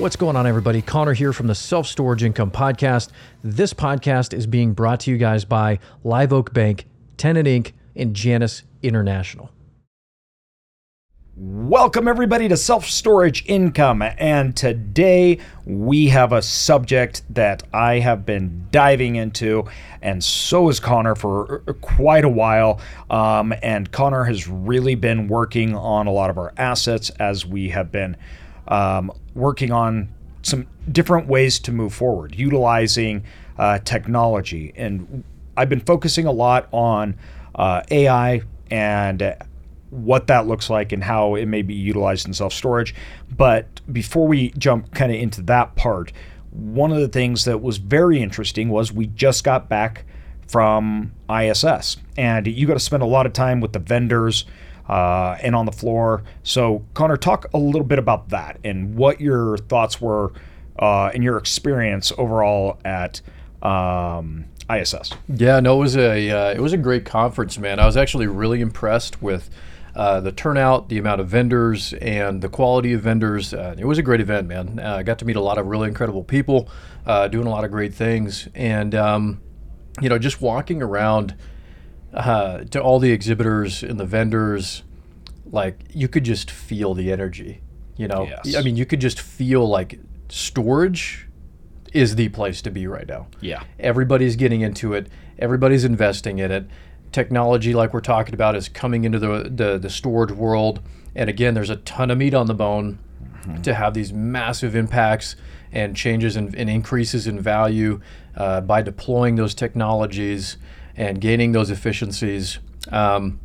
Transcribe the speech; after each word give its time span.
What's 0.00 0.16
going 0.16 0.34
on, 0.34 0.46
everybody? 0.46 0.80
Connor 0.80 1.12
here 1.12 1.34
from 1.34 1.46
the 1.46 1.54
Self 1.54 1.86
Storage 1.86 2.24
Income 2.24 2.52
Podcast. 2.52 3.10
This 3.44 3.74
podcast 3.74 4.32
is 4.32 4.46
being 4.46 4.72
brought 4.72 5.00
to 5.00 5.10
you 5.10 5.18
guys 5.18 5.44
by 5.44 5.78
Live 6.04 6.32
Oak 6.32 6.54
Bank, 6.54 6.86
Tenant 7.18 7.46
Inc., 7.46 7.72
and 7.94 8.16
Janus 8.16 8.62
International. 8.82 9.50
Welcome, 11.36 12.08
everybody, 12.08 12.48
to 12.48 12.56
Self 12.56 12.86
Storage 12.86 13.44
Income. 13.44 14.00
And 14.00 14.56
today 14.56 15.38
we 15.66 16.08
have 16.08 16.32
a 16.32 16.40
subject 16.40 17.22
that 17.28 17.62
I 17.74 17.98
have 17.98 18.24
been 18.24 18.68
diving 18.70 19.16
into, 19.16 19.66
and 20.00 20.24
so 20.24 20.68
has 20.68 20.80
Connor 20.80 21.14
for 21.14 21.58
quite 21.82 22.24
a 22.24 22.28
while. 22.30 22.80
Um, 23.10 23.52
and 23.62 23.92
Connor 23.92 24.24
has 24.24 24.48
really 24.48 24.94
been 24.94 25.28
working 25.28 25.76
on 25.76 26.06
a 26.06 26.10
lot 26.10 26.30
of 26.30 26.38
our 26.38 26.54
assets 26.56 27.10
as 27.20 27.44
we 27.44 27.68
have 27.68 27.92
been 27.92 28.16
um, 28.70 29.12
working 29.34 29.72
on 29.72 30.08
some 30.42 30.66
different 30.90 31.26
ways 31.26 31.58
to 31.60 31.72
move 31.72 31.92
forward, 31.92 32.34
utilizing 32.34 33.24
uh, 33.58 33.78
technology. 33.80 34.72
And 34.76 35.22
I've 35.56 35.68
been 35.68 35.80
focusing 35.80 36.26
a 36.26 36.32
lot 36.32 36.68
on 36.72 37.16
uh, 37.54 37.82
AI 37.90 38.42
and 38.70 39.36
what 39.90 40.28
that 40.28 40.46
looks 40.46 40.70
like 40.70 40.92
and 40.92 41.02
how 41.02 41.34
it 41.34 41.46
may 41.46 41.62
be 41.62 41.74
utilized 41.74 42.26
in 42.26 42.32
self 42.32 42.52
storage. 42.52 42.94
But 43.36 43.80
before 43.92 44.26
we 44.26 44.50
jump 44.50 44.94
kind 44.94 45.12
of 45.12 45.20
into 45.20 45.42
that 45.42 45.76
part, 45.76 46.12
one 46.50 46.92
of 46.92 46.98
the 46.98 47.08
things 47.08 47.44
that 47.44 47.60
was 47.60 47.76
very 47.78 48.20
interesting 48.22 48.68
was 48.70 48.92
we 48.92 49.06
just 49.06 49.44
got 49.44 49.68
back 49.68 50.04
from 50.48 51.12
ISS, 51.32 51.98
and 52.16 52.46
you 52.46 52.66
got 52.66 52.74
to 52.74 52.80
spend 52.80 53.02
a 53.02 53.06
lot 53.06 53.24
of 53.26 53.32
time 53.32 53.60
with 53.60 53.72
the 53.72 53.78
vendors 53.78 54.46
uh, 54.90 55.38
and 55.40 55.54
on 55.54 55.66
the 55.66 55.72
floor. 55.72 56.24
So, 56.42 56.84
Connor, 56.94 57.16
talk 57.16 57.46
a 57.54 57.58
little 57.58 57.84
bit 57.84 58.00
about 58.00 58.30
that 58.30 58.58
and 58.64 58.96
what 58.96 59.20
your 59.20 59.56
thoughts 59.56 60.00
were 60.00 60.32
uh, 60.80 61.12
and 61.14 61.22
your 61.22 61.38
experience 61.38 62.12
overall 62.18 62.80
at 62.84 63.20
um, 63.62 64.46
ISS. 64.68 65.12
Yeah, 65.28 65.60
no, 65.60 65.76
it 65.76 65.78
was 65.78 65.96
a 65.96 66.30
uh, 66.30 66.50
it 66.52 66.60
was 66.60 66.72
a 66.72 66.76
great 66.76 67.04
conference, 67.04 67.56
man. 67.56 67.78
I 67.78 67.86
was 67.86 67.96
actually 67.96 68.26
really 68.26 68.60
impressed 68.60 69.22
with. 69.22 69.48
Uh, 69.92 70.20
the 70.20 70.30
turnout, 70.30 70.88
the 70.88 70.98
amount 70.98 71.20
of 71.20 71.26
vendors, 71.26 71.92
and 71.94 72.40
the 72.40 72.48
quality 72.48 72.92
of 72.92 73.00
vendors. 73.00 73.52
Uh, 73.52 73.74
it 73.76 73.84
was 73.84 73.98
a 73.98 74.04
great 74.04 74.20
event, 74.20 74.46
man. 74.46 74.78
Uh, 74.78 74.98
I 74.98 75.02
got 75.02 75.18
to 75.18 75.24
meet 75.24 75.34
a 75.34 75.40
lot 75.40 75.58
of 75.58 75.66
really 75.66 75.88
incredible 75.88 76.22
people, 76.22 76.68
uh, 77.06 77.26
doing 77.26 77.48
a 77.48 77.50
lot 77.50 77.64
of 77.64 77.72
great 77.72 77.92
things, 77.92 78.46
and 78.54 78.94
um, 78.94 79.40
you 80.00 80.08
know, 80.08 80.16
just 80.16 80.40
walking 80.40 80.80
around 80.80 81.34
uh, 82.12 82.64
to 82.64 82.80
all 82.80 82.98
the 82.98 83.12
exhibitors 83.12 83.82
and 83.82 83.98
the 83.98 84.04
vendors, 84.04 84.82
like 85.46 85.80
you 85.92 86.08
could 86.08 86.24
just 86.24 86.50
feel 86.50 86.94
the 86.94 87.12
energy. 87.12 87.60
You 87.96 88.08
know, 88.08 88.24
Yes. 88.44 88.56
I 88.56 88.62
mean, 88.62 88.76
you 88.76 88.86
could 88.86 89.00
just 89.00 89.20
feel 89.20 89.68
like 89.68 89.98
storage 90.28 91.28
is 91.92 92.16
the 92.16 92.28
place 92.30 92.62
to 92.62 92.70
be 92.70 92.86
right 92.86 93.06
now. 93.06 93.26
Yeah. 93.40 93.64
Everybody's 93.78 94.36
getting 94.36 94.60
into 94.62 94.94
it. 94.94 95.08
Everybody's 95.38 95.84
investing 95.84 96.38
in 96.38 96.50
it. 96.50 96.66
Technology, 97.12 97.74
like 97.74 97.92
we're 97.92 98.00
talking 98.00 98.34
about, 98.34 98.54
is 98.54 98.68
coming 98.68 99.04
into 99.04 99.18
the 99.18 99.50
the, 99.52 99.78
the 99.78 99.90
storage 99.90 100.30
world. 100.32 100.80
And 101.14 101.28
again, 101.28 101.54
there's 101.54 101.70
a 101.70 101.76
ton 101.76 102.10
of 102.10 102.18
meat 102.18 102.34
on 102.34 102.46
the 102.46 102.54
bone 102.54 103.00
to 103.62 103.74
have 103.74 103.94
these 103.94 104.12
massive 104.12 104.76
impacts 104.76 105.34
and 105.72 105.96
changes 105.96 106.36
and, 106.36 106.54
and 106.54 106.68
increases 106.70 107.26
in 107.26 107.40
value 107.40 108.00
uh, 108.36 108.60
by 108.60 108.82
deploying 108.82 109.36
those 109.36 109.54
technologies 109.54 110.56
and 110.96 111.20
gaining 111.20 111.52
those 111.52 111.70
efficiencies. 111.70 112.58
Um, 112.90 113.40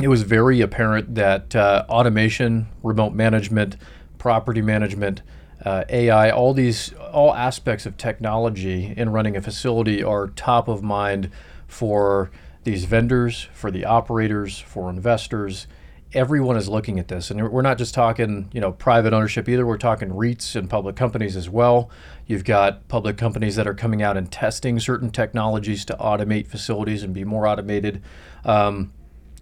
it 0.00 0.08
was 0.08 0.22
very 0.22 0.60
apparent 0.60 1.14
that 1.14 1.54
uh, 1.54 1.84
automation, 1.88 2.66
remote 2.82 3.12
management, 3.12 3.76
property 4.18 4.62
management, 4.62 5.22
uh, 5.64 5.84
AI, 5.88 6.30
all 6.30 6.52
these 6.52 6.92
all 7.12 7.34
aspects 7.34 7.86
of 7.86 7.96
technology 7.96 8.92
in 8.96 9.10
running 9.10 9.36
a 9.36 9.40
facility 9.40 10.02
are 10.02 10.28
top 10.28 10.68
of 10.68 10.82
mind 10.82 11.30
for 11.66 12.30
these 12.64 12.84
vendors, 12.86 13.48
for 13.52 13.70
the 13.70 13.84
operators, 13.84 14.58
for 14.58 14.90
investors. 14.90 15.66
Everyone 16.14 16.56
is 16.56 16.68
looking 16.68 17.00
at 17.00 17.08
this, 17.08 17.30
and 17.30 17.50
we're 17.50 17.62
not 17.62 17.76
just 17.76 17.92
talking, 17.92 18.48
you 18.52 18.60
know, 18.60 18.70
private 18.70 19.12
ownership 19.12 19.48
either. 19.48 19.66
We're 19.66 19.78
talking 19.78 20.10
REITs 20.10 20.54
and 20.54 20.70
public 20.70 20.94
companies 20.94 21.36
as 21.36 21.50
well. 21.50 21.90
You've 22.26 22.44
got 22.44 22.86
public 22.86 23.16
companies 23.16 23.56
that 23.56 23.66
are 23.66 23.74
coming 23.74 24.00
out 24.00 24.16
and 24.16 24.30
testing 24.30 24.78
certain 24.78 25.10
technologies 25.10 25.84
to 25.86 25.94
automate 25.94 26.46
facilities 26.46 27.02
and 27.02 27.12
be 27.12 27.24
more 27.24 27.48
automated. 27.48 28.00
Um, 28.44 28.92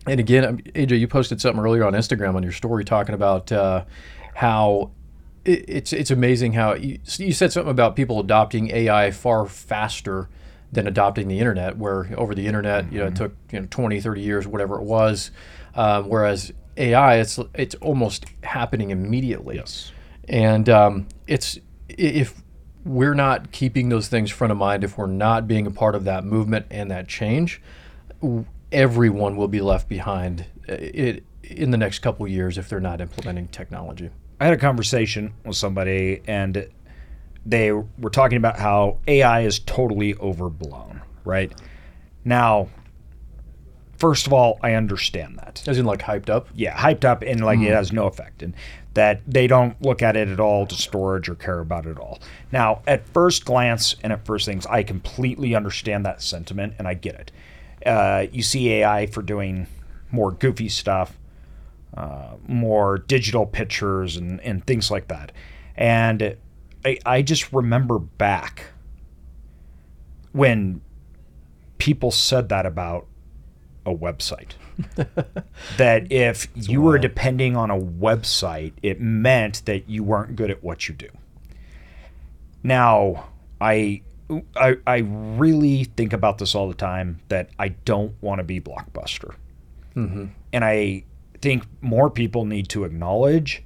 and 0.07 0.19
again, 0.19 0.45
um, 0.45 0.59
AJ, 0.59 0.99
you 0.99 1.07
posted 1.07 1.41
something 1.41 1.63
earlier 1.63 1.85
on 1.85 1.93
Instagram 1.93 2.35
on 2.35 2.43
your 2.43 2.53
story 2.53 2.85
talking 2.85 3.15
about 3.15 3.53
uh, 3.53 3.85
how 4.35 4.91
it, 5.45 5.65
it's 5.69 5.93
it's 5.93 6.11
amazing 6.11 6.55
how 6.55 6.75
you, 6.75 6.99
you 7.19 7.33
said 7.33 7.53
something 7.53 7.71
about 7.71 7.95
people 7.97 8.19
adopting 8.19 8.71
AI 8.71 9.11
far 9.11 9.47
faster 9.47 10.29
than 10.73 10.87
adopting 10.87 11.29
the 11.29 11.39
internet. 11.39 11.77
Where 11.77 12.09
over 12.17 12.35
the 12.35 12.47
internet, 12.47 12.93
you 12.93 12.99
know, 12.99 13.07
it 13.07 13.17
took 13.17 13.37
you 13.53 13.61
know 13.61 13.67
20, 13.71 14.01
30 14.01 14.21
years, 14.21 14.47
whatever 14.47 14.77
it 14.77 14.85
was. 14.85 15.31
Um, 15.75 16.09
whereas 16.09 16.53
AI, 16.77 17.17
it's 17.17 17.39
it's 17.55 17.75
almost 17.77 18.27
happening 18.43 18.91
immediately. 18.91 19.57
Yes. 19.57 19.93
And 20.29 20.69
um, 20.69 21.09
it's 21.27 21.59
if 21.89 22.43
we're 22.85 23.15
not 23.15 23.53
keeping 23.53 23.89
those 23.89 24.09
things 24.09 24.31
front 24.31 24.51
of 24.51 24.59
mind, 24.59 24.85
if 24.85 24.99
we're 24.99 25.07
not 25.07 25.47
being 25.47 25.67
a 25.67 25.71
part 25.71 25.95
of 25.95 26.05
that 26.05 26.25
movement 26.25 26.67
and 26.71 26.91
that 26.91 27.09
change, 27.09 27.61
everyone 28.73 29.37
will 29.37 29.49
be 29.49 29.61
left 29.61 29.89
behind 29.89 30.47
uh, 30.69 30.75
it, 30.79 31.25
in 31.43 31.71
the 31.71 31.77
next 31.77 32.01
couple 32.01 32.25
of 32.25 32.33
years 32.33 32.59
if 32.59 32.69
they're 32.69 32.81
not 32.81 33.01
implementing 33.01 33.49
technology. 33.49 34.11
I 34.41 34.47
had 34.47 34.55
a 34.55 34.59
conversation 34.59 35.35
with 35.45 35.57
somebody 35.57 36.23
and 36.27 36.67
they 37.45 37.73
were 37.73 38.11
talking 38.11 38.37
about 38.37 38.59
how 38.59 38.99
AI 39.07 39.41
is 39.41 39.59
totally 39.59 40.15
overblown, 40.17 41.03
right? 41.25 41.53
Now, 42.25 42.69
first 44.03 44.27
of 44.27 44.33
all, 44.33 44.59
I 44.65 44.75
understand 44.75 45.39
that. 45.39 45.63
As 45.69 45.79
in, 45.79 45.87
like 45.87 46.01
hyped 46.01 46.29
up. 46.29 46.49
Yeah, 46.57 46.77
hyped 46.77 47.05
up 47.05 47.23
and 47.23 47.45
like 47.45 47.61
it 47.61 47.73
has 47.73 47.93
no 47.93 48.07
effect 48.09 48.43
and 48.43 48.53
that 48.95 49.21
they 49.29 49.47
don't 49.47 49.81
look 49.81 50.03
at 50.03 50.17
it 50.17 50.27
at 50.27 50.41
all 50.41 50.67
to 50.67 50.75
storage 50.75 51.29
or 51.29 51.37
care 51.37 51.61
about 51.61 51.87
it 51.87 51.91
at 51.91 51.99
all. 51.99 52.19
Now, 52.51 52.83
at 52.89 53.07
first 53.07 53.45
glance 53.45 53.95
and 54.03 54.13
at 54.13 54.27
first 54.27 54.45
things, 54.45 54.67
I 54.67 54.83
completely 54.83 55.55
understand 55.55 56.05
that 56.05 56.21
sentiment 56.21 56.75
and 56.81 56.89
I 56.89 56.95
get 56.95 57.15
it. 57.15 57.33
Uh, 57.87 58.27
you 58.33 58.43
see 58.43 58.73
AI 58.73 59.07
for 59.07 59.23
doing 59.23 59.69
more 60.11 60.33
goofy 60.33 60.69
stuff, 60.69 61.17
uh, 61.97 62.33
more 62.49 62.99
digital 62.99 63.47
pictures 63.47 64.17
and, 64.17 64.41
and 64.41 64.67
things 64.67 64.91
like 64.91 65.07
that. 65.09 65.31
And 65.77 66.37
I, 66.85 66.99
I 67.07 67.23
just 67.23 67.53
remember 67.53 68.01
back 68.01 68.65
when 70.33 70.81
people 71.79 72.11
said 72.11 72.49
that 72.49 72.67
about 72.67 73.07
a 73.85 73.95
website. 73.95 74.53
that 75.77 76.11
if 76.11 76.49
you 76.55 76.81
were 76.81 76.99
depending 76.99 77.57
on 77.57 77.71
a 77.71 77.79
website, 77.79 78.73
it 78.83 79.01
meant 79.01 79.65
that 79.67 79.89
you 79.89 80.03
weren't 80.03 80.37
good 80.37 80.51
at 80.51 80.63
what 80.63 80.89
you 80.89 80.95
do. 80.95 81.09
Now, 82.63 83.29
I 83.61 84.03
I, 84.57 84.77
I 84.87 84.99
really 84.99 85.85
think 85.85 86.13
about 86.13 86.39
this 86.39 86.55
all 86.55 86.69
the 86.69 86.75
time 86.75 87.21
that 87.29 87.51
I 87.59 87.69
don't 87.69 88.15
want 88.23 88.39
to 88.39 88.45
be 88.45 88.61
blockbuster. 88.61 89.35
Mm-hmm. 89.95 90.27
And 90.53 90.65
I 90.65 91.05
think 91.41 91.65
more 91.81 92.09
people 92.09 92.45
need 92.45 92.69
to 92.71 92.85
acknowledge 92.85 93.63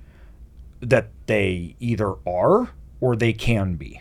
that 0.80 1.10
they 1.26 1.76
either 1.78 2.14
are 2.26 2.70
or 3.00 3.16
they 3.16 3.32
can 3.32 3.74
be. 3.74 4.00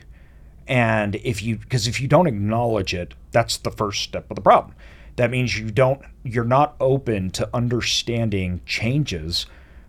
And 0.68 1.16
if 1.18 1.44
you, 1.44 1.58
because 1.58 1.88
if 1.88 2.02
you 2.02 2.08
don't 2.08 2.28
acknowledge 2.28 2.94
it, 2.94 3.14
that's 3.32 3.58
the 3.58 3.72
first 3.72 4.02
step 4.02 4.30
of 4.32 4.36
the 4.36 4.42
problem. 4.42 4.76
That 5.16 5.31
means 5.31 5.58
you 5.58 5.72
don't, 5.72 6.02
you're 6.24 6.44
not 6.44 6.76
open 6.80 7.30
to 7.31 7.50
understanding 7.53 8.62
changes 8.66 9.46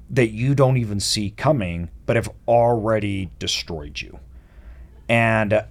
that 0.09 0.29
you 0.29 0.55
don't 0.55 0.77
even 0.77 1.01
see 1.01 1.31
coming, 1.31 1.91
but 2.07 2.17
have 2.17 2.31
already 2.47 3.31
destroyed 3.39 4.01
you. 4.01 4.21
And 5.09 5.53
uh, 5.53 5.63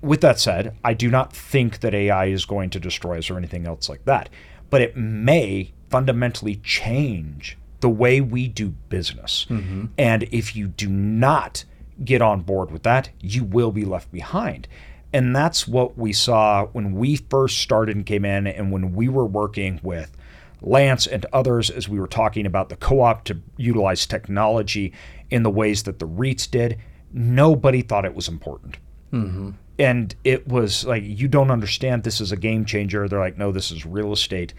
with 0.00 0.20
that 0.22 0.40
said, 0.40 0.76
I 0.82 0.94
do 0.94 1.10
not 1.10 1.32
think 1.32 1.80
that 1.80 1.94
AI 1.94 2.26
is 2.26 2.44
going 2.44 2.70
to 2.70 2.80
destroy 2.80 3.18
us 3.18 3.30
or 3.30 3.36
anything 3.36 3.66
else 3.66 3.88
like 3.88 4.04
that, 4.06 4.28
but 4.70 4.80
it 4.80 4.96
may 4.96 5.72
fundamentally 5.90 6.56
change 6.56 7.58
the 7.80 7.90
way 7.90 8.20
we 8.20 8.48
do 8.48 8.70
business. 8.88 9.46
Mm-hmm. 9.50 9.86
And 9.98 10.22
if 10.24 10.56
you 10.56 10.68
do 10.68 10.88
not 10.88 11.64
get 12.02 12.22
on 12.22 12.40
board 12.40 12.70
with 12.70 12.82
that, 12.84 13.10
you 13.20 13.44
will 13.44 13.72
be 13.72 13.84
left 13.84 14.10
behind. 14.10 14.66
And 15.12 15.36
that's 15.36 15.68
what 15.68 15.98
we 15.98 16.12
saw 16.12 16.66
when 16.66 16.94
we 16.94 17.16
first 17.16 17.58
started 17.58 17.96
and 17.96 18.06
came 18.06 18.24
in, 18.24 18.46
and 18.46 18.72
when 18.72 18.94
we 18.94 19.08
were 19.08 19.26
working 19.26 19.80
with 19.82 20.16
Lance 20.60 21.06
and 21.06 21.26
others 21.32 21.70
as 21.70 21.88
we 21.88 22.00
were 22.00 22.06
talking 22.06 22.46
about 22.46 22.68
the 22.68 22.76
co 22.76 23.00
op 23.00 23.24
to 23.24 23.40
utilize 23.56 24.06
technology 24.06 24.92
in 25.30 25.42
the 25.42 25.50
ways 25.50 25.82
that 25.82 25.98
the 25.98 26.06
REITs 26.06 26.50
did. 26.50 26.78
Nobody 27.12 27.82
thought 27.82 28.06
it 28.06 28.14
was 28.14 28.26
important 28.26 28.78
mm-hmm. 29.12 29.50
and 29.78 30.14
it 30.24 30.48
was 30.48 30.86
like 30.86 31.02
you 31.04 31.28
don't 31.28 31.50
understand 31.50 32.04
this 32.04 32.22
is 32.22 32.32
a 32.32 32.36
game 32.38 32.64
changer 32.64 33.06
they're 33.06 33.18
like 33.18 33.36
no 33.36 33.52
this 33.52 33.70
is 33.70 33.84
real 33.84 34.14
estate 34.14 34.54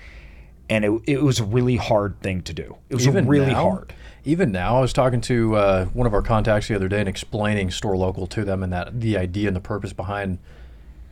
and 0.70 0.86
it, 0.86 1.02
it 1.06 1.22
was 1.22 1.40
a 1.40 1.44
really 1.44 1.76
hard 1.76 2.20
thing 2.22 2.42
to 2.44 2.54
do. 2.54 2.76
It 2.90 2.96
was 2.96 3.08
Even 3.08 3.28
really 3.28 3.48
now? 3.48 3.70
hard. 3.70 3.94
Even 4.26 4.52
now, 4.52 4.78
I 4.78 4.82
was 4.82 4.94
talking 4.94 5.20
to 5.22 5.56
uh, 5.56 5.86
one 5.86 6.08
of 6.08 6.14
our 6.14 6.22
contacts 6.22 6.68
the 6.70 6.76
other 6.76 6.88
day 6.88 7.00
and 7.00 7.10
explaining 7.10 7.72
store 7.72 7.98
local 7.98 8.26
to 8.28 8.46
them 8.46 8.64
and 8.64 8.72
that 8.72 9.02
the 9.02 9.18
idea 9.18 9.48
and 9.48 9.56
the 9.56 9.62
purpose 9.62 9.92
behind 9.92 10.40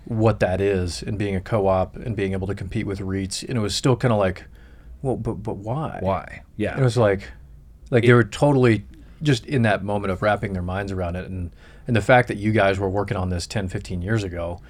what 0.05 0.39
that 0.39 0.61
is 0.61 1.03
and 1.03 1.17
being 1.17 1.35
a 1.35 1.41
co-op 1.41 1.95
and 1.97 2.15
being 2.15 2.31
able 2.31 2.47
to 2.47 2.55
compete 2.55 2.87
with 2.87 2.99
REITs. 2.99 3.47
And 3.47 3.57
it 3.57 3.61
was 3.61 3.75
still 3.75 3.97
kind 3.97 4.13
of 4.13 4.19
like, 4.19 4.45
well, 5.01 5.17
but 5.17 5.35
but 5.35 5.57
why? 5.57 5.97
Why? 6.01 6.43
Yeah. 6.55 6.79
It 6.79 6.83
was 6.83 6.97
like, 6.97 7.29
like 7.89 8.03
they 8.03 8.13
were 8.13 8.23
totally 8.23 8.85
just 9.21 9.45
in 9.45 9.63
that 9.63 9.83
moment 9.83 10.11
of 10.11 10.21
wrapping 10.21 10.53
their 10.53 10.61
minds 10.61 10.91
around 10.91 11.15
it. 11.15 11.29
And, 11.29 11.51
and 11.87 11.95
the 11.95 12.01
fact 12.01 12.27
that 12.29 12.37
you 12.37 12.51
guys 12.51 12.79
were 12.79 12.89
working 12.89 13.17
on 13.17 13.29
this 13.29 13.45
10, 13.45 13.67
15 13.67 14.01
years 14.01 14.23
ago 14.23 14.61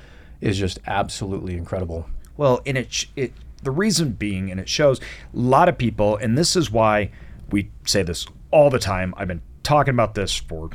is 0.41 0.57
just 0.57 0.79
absolutely 0.87 1.55
incredible. 1.55 2.09
Well, 2.37 2.61
and 2.65 2.77
it, 2.77 3.05
it 3.15 3.33
the 3.63 3.71
reason 3.71 4.13
being, 4.13 4.49
and 4.49 4.59
it 4.59 4.67
shows 4.67 4.99
a 4.99 5.03
lot 5.33 5.69
of 5.69 5.77
people, 5.77 6.17
and 6.17 6.37
this 6.37 6.55
is 6.55 6.71
why 6.71 7.11
we 7.51 7.71
say 7.85 8.03
this 8.03 8.25
all 8.51 8.69
the 8.69 8.79
time. 8.79 9.13
I've 9.17 9.27
been 9.27 9.41
talking 9.63 9.93
about 9.93 10.15
this 10.15 10.35
for 10.35 10.69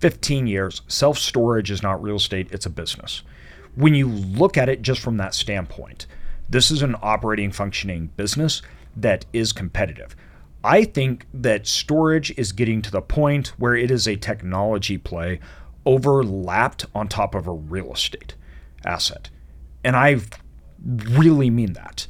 15 0.00 0.46
years. 0.46 0.82
Self 0.88 1.18
storage 1.18 1.70
is 1.70 1.82
not 1.82 2.02
real 2.02 2.16
estate; 2.16 2.48
it's 2.50 2.66
a 2.66 2.70
business. 2.70 3.22
When 3.74 3.94
you 3.94 4.08
look 4.08 4.56
at 4.56 4.68
it 4.68 4.82
just 4.82 5.00
from 5.00 5.16
that 5.18 5.34
standpoint, 5.34 6.06
this 6.48 6.70
is 6.70 6.82
an 6.82 6.96
operating, 7.02 7.52
functioning 7.52 8.10
business 8.16 8.62
that 8.96 9.24
is 9.32 9.52
competitive. 9.52 10.16
I 10.62 10.84
think 10.84 11.26
that 11.32 11.66
storage 11.66 12.32
is 12.36 12.52
getting 12.52 12.82
to 12.82 12.90
the 12.90 13.00
point 13.00 13.48
where 13.58 13.74
it 13.74 13.90
is 13.90 14.06
a 14.06 14.16
technology 14.16 14.98
play 14.98 15.40
overlapped 15.86 16.84
on 16.94 17.08
top 17.08 17.34
of 17.34 17.46
a 17.46 17.52
real 17.52 17.92
estate 17.92 18.34
asset. 18.84 19.30
And 19.82 19.96
I 19.96 20.20
really 20.84 21.50
mean 21.50 21.72
that. 21.74 22.06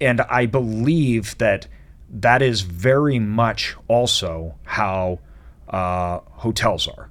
And 0.00 0.20
I 0.22 0.46
believe 0.46 1.38
that 1.38 1.66
that 2.14 2.42
is 2.42 2.60
very 2.60 3.18
much 3.18 3.76
also 3.88 4.54
how 4.64 5.18
uh, 5.68 6.20
hotels 6.30 6.86
are. 6.88 7.10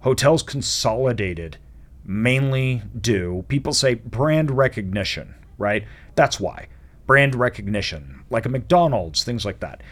Hotels 0.00 0.42
consolidated 0.42 1.56
mainly 2.04 2.82
do, 2.98 3.44
people 3.48 3.72
say 3.72 3.94
brand 3.94 4.50
recognition, 4.50 5.34
right? 5.56 5.84
That's 6.14 6.38
why. 6.38 6.68
Brand 7.06 7.34
recognition, 7.34 8.22
like 8.30 8.44
a 8.46 8.50
McDonald's, 8.50 9.24
things 9.24 9.44
like 9.44 9.60
that. 9.60 9.82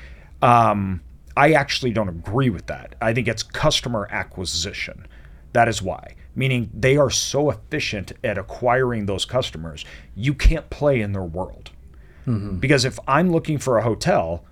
Um, 0.42 1.00
I 1.36 1.52
actually 1.52 1.92
don't 1.92 2.08
agree 2.08 2.50
with 2.50 2.66
that. 2.66 2.94
I 3.00 3.14
think 3.14 3.28
it's 3.28 3.42
customer 3.42 4.06
acquisition. 4.10 5.06
That 5.52 5.68
is 5.68 5.80
why. 5.80 6.14
Meaning 6.34 6.70
they 6.74 6.98
are 6.98 7.10
so 7.10 7.50
efficient 7.50 8.12
at 8.22 8.36
acquiring 8.36 9.06
those 9.06 9.24
customers, 9.24 9.86
you 10.14 10.34
can't 10.34 10.68
play 10.68 11.00
in 11.00 11.12
their 11.12 11.22
world. 11.22 11.70
Mm-hmm. 12.26 12.56
Because 12.58 12.84
if 12.84 12.98
I'm 13.06 13.30
looking 13.30 13.58
for 13.58 13.78
a 13.78 13.82
hotel, 13.82 14.44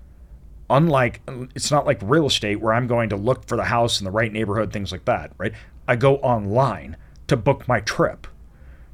unlike 0.69 1.21
it's 1.55 1.71
not 1.71 1.85
like 1.85 1.99
real 2.01 2.25
estate 2.25 2.59
where 2.61 2.73
I'm 2.73 2.87
going 2.87 3.09
to 3.09 3.15
look 3.15 3.47
for 3.47 3.55
the 3.55 3.65
house 3.65 3.99
in 3.99 4.05
the 4.05 4.11
right 4.11 4.31
neighborhood, 4.31 4.71
things 4.71 4.91
like 4.91 5.05
that, 5.05 5.31
right? 5.37 5.53
I 5.87 5.95
go 5.95 6.17
online 6.17 6.97
to 7.27 7.37
book 7.37 7.67
my 7.67 7.79
trip. 7.81 8.27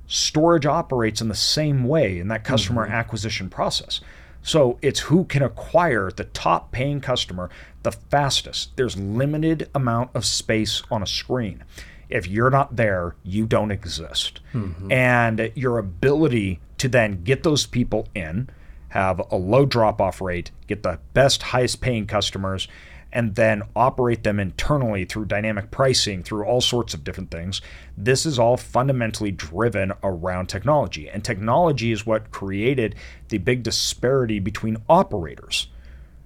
Storage 0.07 0.65
operates 0.65 1.21
in 1.21 1.29
the 1.29 1.35
same 1.35 1.85
way 1.85 2.19
in 2.19 2.27
that 2.27 2.43
customer 2.43 2.83
mm-hmm. 2.83 2.93
acquisition 2.93 3.49
process. 3.49 4.01
So 4.41 4.79
it's 4.81 5.01
who 5.01 5.25
can 5.25 5.43
acquire 5.43 6.11
the 6.11 6.23
top 6.25 6.71
paying 6.71 6.99
customer 6.99 7.49
the 7.83 7.91
fastest. 7.91 8.75
There's 8.75 8.97
limited 8.97 9.69
amount 9.73 10.11
of 10.13 10.25
space 10.25 10.83
on 10.91 11.03
a 11.03 11.07
screen. 11.07 11.63
If 12.09 12.27
you're 12.27 12.49
not 12.49 12.75
there, 12.75 13.15
you 13.23 13.45
don't 13.45 13.71
exist. 13.71 14.41
Mm-hmm. 14.53 14.91
And 14.91 15.51
your 15.55 15.77
ability 15.77 16.59
to 16.79 16.89
then 16.89 17.23
get 17.23 17.43
those 17.43 17.65
people 17.65 18.07
in, 18.13 18.49
have 18.91 19.21
a 19.31 19.37
low 19.37 19.65
drop 19.65 20.01
off 20.01 20.19
rate, 20.19 20.51
get 20.67 20.83
the 20.83 20.99
best, 21.13 21.41
highest 21.41 21.79
paying 21.79 22.05
customers, 22.05 22.67
and 23.13 23.35
then 23.35 23.63
operate 23.73 24.23
them 24.23 24.37
internally 24.37 25.05
through 25.05 25.25
dynamic 25.25 25.71
pricing, 25.71 26.21
through 26.23 26.43
all 26.43 26.59
sorts 26.59 26.93
of 26.93 27.03
different 27.03 27.31
things. 27.31 27.61
This 27.97 28.25
is 28.25 28.37
all 28.37 28.57
fundamentally 28.57 29.31
driven 29.31 29.93
around 30.03 30.47
technology. 30.47 31.09
And 31.09 31.23
technology 31.23 31.93
is 31.93 32.05
what 32.05 32.31
created 32.31 32.95
the 33.29 33.37
big 33.37 33.63
disparity 33.63 34.39
between 34.39 34.77
operators. 34.89 35.67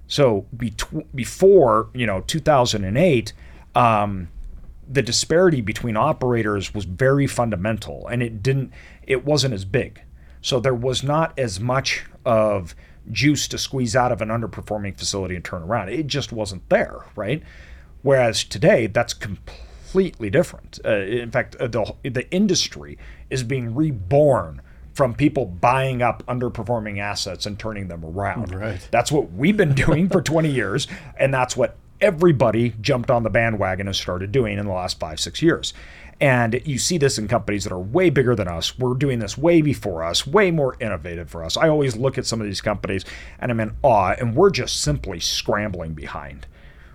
So 0.08 0.48
before, 1.14 1.90
you 1.94 2.08
know, 2.08 2.22
2008, 2.22 3.34
um, 3.76 4.30
the 4.88 5.04
disparity 5.04 5.62
between 5.62 5.98
operators 5.98 6.74
was 6.74 6.86
very 6.86 7.28
fundamental 7.28 8.08
and 8.08 8.22
it 8.22 8.44
didn't 8.44 8.72
it 9.04 9.26
wasn't 9.26 9.54
as 9.54 9.66
big 9.66 10.02
so 10.46 10.60
there 10.60 10.76
was 10.76 11.02
not 11.04 11.38
as 11.40 11.60
much 11.60 12.06
of 12.24 12.76
juice 13.12 13.48
to 13.48 13.58
squeeze 13.58 13.96
out 13.96 14.12
of 14.12 14.22
an 14.22 14.30
underperforming 14.30 14.96
facility 14.96 15.36
and 15.36 15.44
turn 15.44 15.64
around 15.64 15.90
it 15.90 16.06
just 16.06 16.32
wasn't 16.32 16.68
there 16.70 17.00
right 17.16 17.42
whereas 18.04 18.44
today 18.44 18.86
that's 18.88 19.14
completely 19.14 20.30
different 20.30 20.80
uh, 20.86 20.98
in 20.98 21.32
fact 21.32 21.56
uh, 21.56 21.68
the, 21.68 21.96
the 22.04 22.30
industry 22.32 22.98
is 23.30 23.44
being 23.44 23.74
reborn 23.74 24.62
from 24.94 25.14
people 25.14 25.46
buying 25.46 26.02
up 26.02 26.24
underperforming 26.28 27.00
assets 27.00 27.46
and 27.46 27.58
turning 27.60 27.88
them 27.88 28.06
around 28.06 28.54
Right. 28.54 28.88
that's 28.92 29.12
what 29.12 29.32
we've 29.34 29.58
been 29.58 29.74
doing 29.74 30.08
for 30.10 30.22
20 30.22 30.50
years, 30.62 30.88
and 31.20 31.34
that's 31.34 31.58
what 31.58 31.76
everybody 32.02 32.74
jumped 32.82 33.10
on 33.10 33.24
the 33.24 33.30
bandwagon 33.30 33.88
and 33.88 33.96
started 33.96 34.32
doing 34.32 34.58
in 34.58 34.66
the 34.66 34.72
last 34.72 35.00
five, 35.00 35.20
six 35.20 35.42
years. 35.42 35.74
And 36.22 36.62
you 36.66 36.78
see 36.80 36.98
this 36.98 37.18
in 37.18 37.28
companies 37.28 37.66
that 37.66 37.74
are 37.74 37.80
way 37.80 38.10
bigger 38.10 38.36
than 38.36 38.48
us. 38.48 38.78
We're 38.80 38.94
doing 38.94 39.20
this 39.20 39.38
way 39.38 39.62
before 39.62 40.04
us, 40.04 40.26
way 40.26 40.50
more 40.50 40.78
innovative 40.80 41.30
for 41.30 41.44
us. 41.44 41.58
I 41.58 41.68
always 41.68 41.98
look 41.98 42.18
at 42.18 42.26
some 42.26 42.40
of 42.40 42.48
these 42.48 42.62
companies 42.62 43.04
and 43.40 43.52
I'm 43.52 43.60
in 43.60 43.76
awe, 43.84 44.16
and 44.18 44.36
we're 44.36 44.50
just 44.50 44.82
simply 44.82 45.20
scrambling 45.20 45.94
behind. 45.94 46.48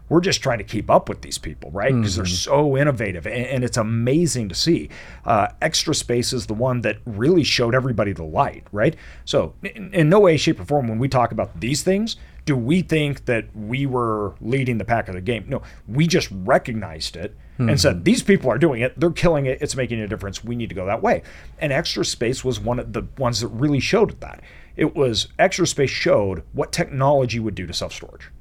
We're 0.08 0.20
just 0.20 0.43
trying 0.43 0.58
to 0.58 0.64
keep 0.64 0.90
up 0.90 1.08
with 1.08 1.20
these 1.20 1.38
people, 1.38 1.70
right? 1.70 1.94
Because 1.94 2.17
they're 2.17 2.26
so 2.26 2.76
innovative, 2.76 3.28
and, 3.28 3.46
and 3.46 3.62
it's 3.62 3.76
amazing 3.76 4.49
to 4.49 4.56
see. 4.56 4.90
Uh, 5.25 5.49
Extra 5.62 5.94
Space 5.94 6.32
is 6.32 6.46
the 6.46 6.55
one 6.55 6.81
that 6.81 6.99
really 7.06 7.44
showed 7.44 7.76
everybody 7.76 8.12
the 8.12 8.25
light, 8.25 8.66
right? 8.73 8.96
So, 9.25 9.55
in, 9.62 9.94
in 9.94 10.08
no 10.08 10.19
way, 10.19 10.37
shape, 10.37 10.58
or 10.58 10.64
form, 10.64 10.88
when 10.88 10.99
we 10.99 11.08
talk 11.08 11.31
about 11.31 11.61
these 11.61 11.84
things, 11.84 12.16
do 12.50 12.56
we 12.56 12.82
think 12.82 13.26
that 13.26 13.44
we 13.55 13.87
were 13.87 14.35
leading 14.41 14.79
the 14.79 14.85
pack 14.85 15.06
of 15.06 15.14
the 15.14 15.20
game? 15.20 15.44
No, 15.47 15.62
we 15.87 16.08
just 16.08 16.29
recognized 16.32 17.14
it 17.14 17.37
and 17.61 17.81
said, 17.81 17.99
hmm. 17.99 18.02
these 18.02 18.25
people 18.25 18.50
are 18.50 18.58
doing 18.58 18.82
it. 18.82 18.99
They're 18.99 19.12
killing 19.12 19.47
it. 19.47 19.62
It's 19.62 19.76
making 19.76 20.00
a 20.00 20.08
difference. 20.08 20.43
We 20.43 20.56
need 20.56 20.69
to 20.70 20.75
go 20.75 20.85
that 20.87 21.00
way. 21.00 21.23
And 21.61 21.73
Extra 21.73 22.05
Space 22.05 22.44
was 22.44 22.58
one 22.58 22.81
of 22.81 22.93
the 22.93 23.06
ones 23.19 23.38
that 23.38 23.47
really 23.47 23.79
showed 23.79 24.20
that. 24.20 24.43
It 24.75 24.97
was 24.97 25.29
Extra 25.38 25.64
Space 25.64 25.91
showed 25.91 26.43
what 26.52 26.73
technology 26.73 27.38
would 27.38 27.55
do 27.55 27.69
to 27.69 27.73
self 27.73 27.93
storage. 27.93 28.32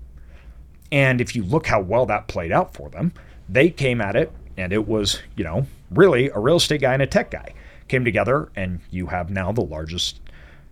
And 0.92 1.22
if 1.22 1.36
you 1.36 1.44
look 1.44 1.68
how 1.68 1.80
well 1.80 2.08
that 2.08 2.28
played 2.28 2.52
out 2.52 2.74
for 2.74 2.90
them, 2.90 3.14
they 3.48 3.70
came 3.70 4.02
at 4.02 4.16
it 4.16 4.32
and 4.58 4.74
it 4.74 4.88
was, 4.88 5.22
you 5.36 5.44
know, 5.44 5.68
really 5.92 6.30
a 6.30 6.40
real 6.40 6.56
estate 6.56 6.82
guy 6.82 6.94
and 6.94 7.04
a 7.04 7.08
tech 7.08 7.30
guy 7.30 7.54
came 7.88 8.04
together 8.04 8.50
and 8.56 8.80
you 8.90 9.06
have 9.06 9.30
now 9.30 9.52
the 9.52 9.62
largest 9.62 10.20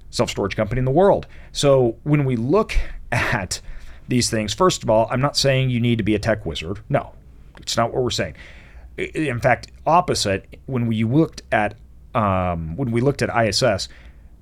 self-storage 0.10 0.56
company 0.56 0.79
in 0.79 0.86
the 0.86 0.91
world. 0.91 1.27
So 1.51 1.98
when 2.01 2.25
we 2.25 2.36
look 2.36 2.75
at 3.11 3.61
these 4.07 4.29
things, 4.29 4.53
first 4.53 4.83
of 4.83 4.89
all, 4.89 5.07
I'm 5.11 5.21
not 5.21 5.35
saying 5.35 5.69
you 5.69 5.79
need 5.79 5.97
to 5.97 6.03
be 6.03 6.15
a 6.15 6.19
tech 6.19 6.45
wizard. 6.45 6.79
No. 6.89 7.13
It's 7.59 7.75
not 7.75 7.93
what 7.93 8.03
we're 8.03 8.09
saying. 8.09 8.35
In 8.97 9.39
fact, 9.39 9.71
opposite, 9.85 10.59
when 10.65 10.87
we 10.87 11.03
looked 11.03 11.41
at 11.51 11.75
um, 12.15 12.75
when 12.77 12.91
we 12.91 13.01
looked 13.01 13.21
at 13.21 13.29
ISS, 13.29 13.89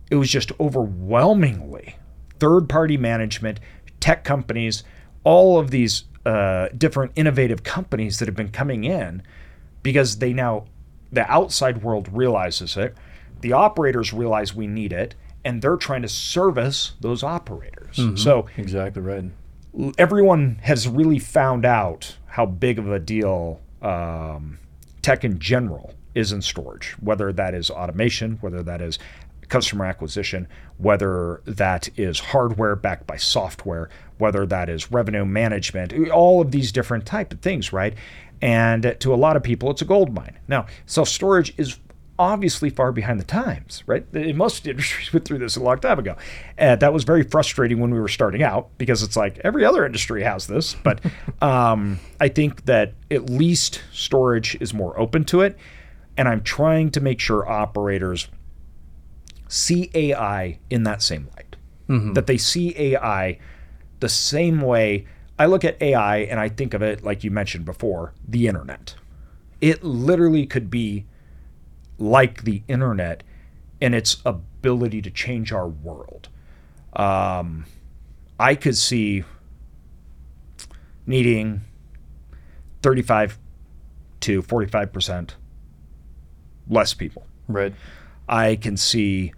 it 0.09 0.15
was 0.15 0.29
just 0.29 0.51
overwhelmingly 0.59 1.97
third-party 2.39 2.95
management, 2.97 3.59
tech 3.99 4.23
companies, 4.23 4.83
all 5.23 5.59
of 5.59 5.71
these 5.71 6.05
uh, 6.25 6.69
different 6.77 7.11
innovative 7.15 7.63
companies 7.63 8.19
that 8.19 8.27
have 8.27 8.35
been 8.35 8.51
coming 8.51 8.83
in 8.83 9.23
because 9.83 10.19
they 10.19 10.31
now 10.31 10.65
the 11.11 11.29
outside 11.31 11.81
world 11.83 12.09
realizes 12.11 12.77
it, 12.77 12.95
the 13.41 13.53
operators 13.53 14.13
realize 14.13 14.53
we 14.53 14.67
need 14.67 14.91
it, 14.91 15.15
and 15.45 15.61
they're 15.61 15.77
trying 15.77 16.01
to 16.01 16.09
service 16.09 16.93
those 16.99 17.23
operators. 17.23 17.95
So 18.21 18.47
Exactly 18.57 19.01
right. 19.01 19.23
everyone 19.97 20.59
has 20.63 20.87
really 20.87 21.19
found 21.19 21.65
out 21.65 22.17
how 22.25 22.45
big 22.45 22.79
of 22.79 22.91
a 22.91 22.99
deal 22.99 23.61
um, 23.81 24.57
tech 25.01 25.23
in 25.23 25.39
general 25.39 25.93
is 26.15 26.31
in 26.31 26.41
storage, 26.41 26.93
whether 26.99 27.31
that 27.31 27.53
is 27.53 27.69
automation, 27.69 28.37
whether 28.41 28.63
that 28.63 28.81
is 28.81 28.97
customer 29.47 29.85
acquisition, 29.85 30.47
whether 30.77 31.41
that 31.45 31.87
is 31.95 32.19
hardware 32.19 32.75
backed 32.75 33.05
by 33.05 33.17
software, 33.17 33.89
whether 34.17 34.45
that 34.45 34.69
is 34.69 34.91
revenue 34.91 35.25
management, 35.25 35.93
all 36.09 36.41
of 36.41 36.51
these 36.51 36.71
different 36.71 37.05
type 37.05 37.31
of 37.31 37.39
things, 37.41 37.71
right? 37.71 37.93
And 38.41 38.95
to 38.99 39.13
a 39.13 39.15
lot 39.15 39.35
of 39.35 39.43
people, 39.43 39.69
it's 39.71 39.81
a 39.81 39.85
gold 39.85 40.13
mine. 40.13 40.39
Now, 40.47 40.65
self 40.85 41.07
storage 41.07 41.53
is 41.57 41.79
obviously 42.17 42.69
far 42.69 42.91
behind 42.91 43.19
the 43.19 43.25
times, 43.25 43.83
right? 43.85 44.05
In 44.13 44.37
most 44.37 44.67
industries 44.67 45.11
went 45.11 45.25
through 45.25 45.39
this 45.39 45.55
a 45.55 45.63
long 45.63 45.79
time 45.79 45.99
ago. 45.99 46.15
And 46.57 46.79
that 46.79 46.93
was 46.93 47.03
very 47.03 47.23
frustrating 47.23 47.79
when 47.79 47.91
we 47.91 47.99
were 47.99 48.07
starting 48.07 48.43
out 48.43 48.69
because 48.77 49.03
it's 49.03 49.17
like 49.17 49.39
every 49.39 49.65
other 49.65 49.85
industry 49.85 50.23
has 50.23 50.47
this. 50.47 50.75
But 50.75 51.01
um, 51.41 51.99
I 52.19 52.27
think 52.29 52.65
that 52.65 52.93
at 53.11 53.29
least 53.29 53.81
storage 53.91 54.55
is 54.59 54.73
more 54.73 54.97
open 54.99 55.25
to 55.25 55.41
it. 55.41 55.57
And 56.17 56.27
I'm 56.29 56.41
trying 56.41 56.91
to 56.91 57.01
make 57.01 57.19
sure 57.19 57.47
operators 57.47 58.29
see 59.47 59.91
AI 59.93 60.59
in 60.69 60.83
that 60.83 61.01
same 61.01 61.27
light. 61.35 61.55
that 62.13 62.25
they 62.25 62.37
see 62.37 62.73
AI 62.77 63.37
the 63.99 64.09
same 64.09 64.61
way 64.61 65.05
I 65.37 65.47
look 65.47 65.65
at 65.65 65.81
AI 65.81 66.17
and 66.19 66.39
I 66.39 66.49
think 66.49 66.73
of 66.73 66.81
it, 66.81 67.03
like 67.03 67.23
you 67.23 67.31
mentioned 67.31 67.65
before, 67.65 68.13
the 68.27 68.47
internet. 68.47 68.95
It 69.61 69.83
literally 69.83 70.45
could 70.45 70.69
be 70.69 71.05
like 71.97 72.43
the 72.43 72.63
internet 72.67 73.23
and 73.81 73.93
its 73.93 74.17
ability 74.25 75.01
to 75.01 75.11
change 75.11 75.51
our 75.51 75.67
world. 75.67 76.29
Um, 76.93 77.65
I 78.39 78.55
could 78.55 78.77
see 78.77 79.23
needing 81.05 81.61
35 82.81 83.37
to 84.21 84.41
45% 84.41 85.31
less 86.67 86.93
people. 86.93 87.25
Right. 87.47 87.73
I 88.27 88.55
can 88.55 88.75
see 88.77 89.33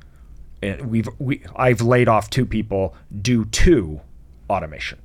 we've 0.61 1.09
we 1.19 1.43
I've 1.55 1.81
laid 1.81 2.07
off 2.07 2.29
two 2.29 2.45
people 2.45 2.95
due 3.21 3.45
to 3.45 4.01
automation. 4.49 4.99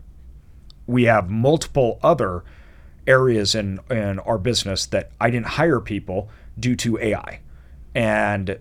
We 0.87 1.04
have 1.04 1.30
multiple 1.30 1.99
other 2.02 2.44
areas 3.06 3.54
in 3.54 3.80
in 3.90 4.21
our 4.21 4.38
business 4.38 4.87
that 4.87 5.11
I 5.21 5.30
didn't 5.30 5.47
hire 5.47 5.80
people 5.80 6.30
due 6.59 6.76
to 6.76 6.99
AI. 6.99 7.40
And 7.94 8.59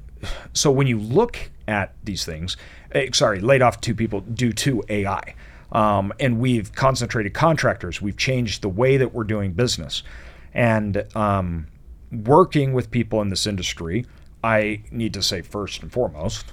so 0.53 0.71
when 0.71 0.87
you 0.87 0.99
look 0.99 1.51
at 1.67 1.93
these 2.03 2.25
things, 2.25 2.57
eh, 2.91 3.09
sorry, 3.13 3.39
laid 3.39 3.61
off 3.61 3.81
two 3.81 3.95
people 3.95 4.21
due 4.21 4.53
to 4.53 4.83
AI. 4.89 5.35
Um, 5.71 6.11
and 6.19 6.39
we've 6.39 6.73
concentrated 6.73 7.33
contractors. 7.33 8.01
We've 8.01 8.17
changed 8.17 8.61
the 8.61 8.69
way 8.69 8.97
that 8.97 9.13
we're 9.13 9.23
doing 9.23 9.53
business. 9.53 10.03
And 10.53 11.05
um, 11.15 11.67
working 12.11 12.73
with 12.73 12.91
people 12.91 13.21
in 13.21 13.29
this 13.29 13.47
industry, 13.47 14.05
I 14.43 14.83
need 14.91 15.13
to 15.13 15.21
say 15.21 15.41
first 15.41 15.81
and 15.81 15.91
foremost, 15.91 16.51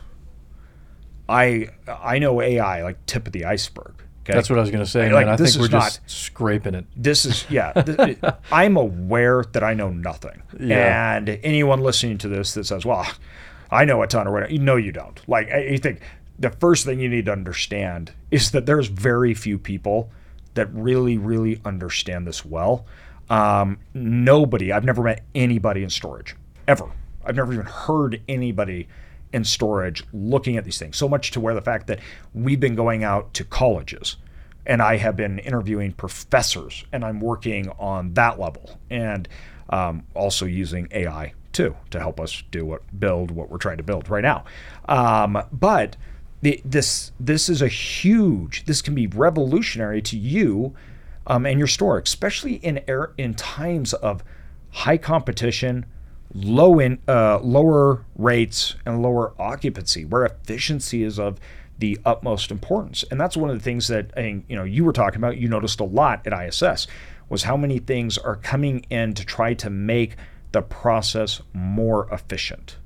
I 1.28 1.68
I 1.86 2.18
know 2.18 2.40
AI 2.40 2.82
like 2.82 3.04
tip 3.06 3.26
of 3.26 3.32
the 3.32 3.44
iceberg. 3.44 4.02
Okay? 4.28 4.36
That's 4.36 4.50
what 4.50 4.58
I 4.58 4.62
was 4.62 4.70
going 4.70 4.84
to 4.84 4.90
say, 4.90 5.10
Like, 5.12 5.26
man. 5.26 5.34
I 5.34 5.36
this 5.36 5.52
think 5.54 5.60
we're 5.60 5.66
is 5.66 5.72
just 5.84 6.00
not- 6.02 6.10
scraping 6.10 6.74
it. 6.74 6.84
this 6.96 7.24
is 7.24 7.46
yeah 7.50 7.72
th- 7.82 8.18
i'm 8.52 8.76
aware 8.76 9.44
that 9.52 9.62
i 9.64 9.74
know 9.74 9.90
nothing 9.90 10.42
Yeah. 10.60 11.16
and 11.16 11.28
anyone 11.42 11.80
listening 11.80 12.18
to 12.18 12.28
this 12.28 12.54
that 12.54 12.64
says 12.64 12.84
well 12.84 13.06
i 13.70 13.84
know 13.84 14.02
a 14.02 14.06
ton 14.06 14.26
or 14.28 14.32
whatever 14.32 14.52
no 14.52 14.76
you 14.76 14.92
don't 14.92 15.20
like 15.28 15.50
i 15.50 15.68
I 15.74 15.76
think 15.78 16.00
the 16.38 16.50
first 16.50 16.84
thing 16.84 17.00
you 17.00 17.08
need 17.08 17.26
to 17.26 17.32
understand 17.32 18.12
is 18.30 18.50
that 18.52 18.66
there's 18.66 18.86
very 18.88 19.34
few 19.34 19.58
people 19.58 20.10
that 20.54 20.72
really 20.72 21.16
really 21.18 21.60
understand 21.64 22.26
this 22.26 22.44
well 22.44 22.84
um, 23.30 23.78
nobody 23.94 24.72
i've 24.72 24.84
never 24.84 25.02
met 25.02 25.24
anybody 25.34 25.82
in 25.82 25.90
storage 25.90 26.34
ever 26.66 26.86
i've 27.24 27.36
never 27.36 27.52
even 27.52 27.66
heard 27.66 28.20
anybody 28.28 28.88
in 29.32 29.44
storage 29.44 30.04
looking 30.12 30.56
at 30.56 30.64
these 30.64 30.78
things 30.78 30.96
so 30.96 31.08
much 31.08 31.30
to 31.30 31.40
where 31.40 31.54
the 31.54 31.60
fact 31.60 31.86
that 31.86 32.00
we've 32.34 32.60
been 32.60 32.74
going 32.74 33.04
out 33.04 33.32
to 33.34 33.44
colleges 33.44 34.16
and 34.68 34.82
I 34.82 34.98
have 34.98 35.16
been 35.16 35.38
interviewing 35.40 35.92
professors, 35.92 36.84
and 36.92 37.02
I'm 37.04 37.20
working 37.20 37.70
on 37.78 38.12
that 38.14 38.38
level, 38.38 38.78
and 38.90 39.26
um, 39.70 40.04
also 40.14 40.44
using 40.44 40.88
AI 40.90 41.32
too 41.52 41.74
to 41.90 41.98
help 41.98 42.20
us 42.20 42.44
do 42.50 42.66
what 42.66 42.82
build 43.00 43.30
what 43.30 43.50
we're 43.50 43.58
trying 43.58 43.78
to 43.78 43.82
build 43.82 44.08
right 44.10 44.22
now. 44.22 44.44
Um, 44.86 45.42
but 45.50 45.96
the, 46.42 46.60
this 46.64 47.12
this 47.18 47.48
is 47.48 47.62
a 47.62 47.68
huge. 47.68 48.66
This 48.66 48.82
can 48.82 48.94
be 48.94 49.06
revolutionary 49.06 50.02
to 50.02 50.18
you 50.18 50.74
um, 51.26 51.46
and 51.46 51.58
your 51.58 51.66
store, 51.66 51.98
especially 51.98 52.56
in 52.56 52.82
air, 52.86 53.12
in 53.16 53.34
times 53.34 53.94
of 53.94 54.22
high 54.70 54.98
competition, 54.98 55.86
low 56.34 56.78
in 56.78 56.98
uh, 57.08 57.38
lower 57.40 58.04
rates 58.16 58.74
and 58.84 59.02
lower 59.02 59.32
occupancy, 59.40 60.04
where 60.04 60.24
efficiency 60.24 61.02
is 61.02 61.18
of 61.18 61.38
the 61.78 61.98
utmost 62.04 62.50
importance. 62.50 63.04
And 63.10 63.20
that's 63.20 63.36
one 63.36 63.50
of 63.50 63.56
the 63.56 63.62
things 63.62 63.88
that 63.88 64.10
you 64.16 64.56
know 64.56 64.64
you 64.64 64.84
were 64.84 64.92
talking 64.92 65.18
about. 65.18 65.36
You 65.38 65.48
noticed 65.48 65.80
a 65.80 65.84
lot 65.84 66.26
at 66.26 66.32
ISS 66.46 66.86
was 67.28 67.42
how 67.44 67.56
many 67.56 67.78
things 67.78 68.16
are 68.18 68.36
coming 68.36 68.84
in 68.90 69.14
to 69.14 69.24
try 69.24 69.54
to 69.54 69.68
make 69.70 70.16
the 70.52 70.62
process 70.62 71.42
more 71.52 72.08
efficient. 72.12 72.78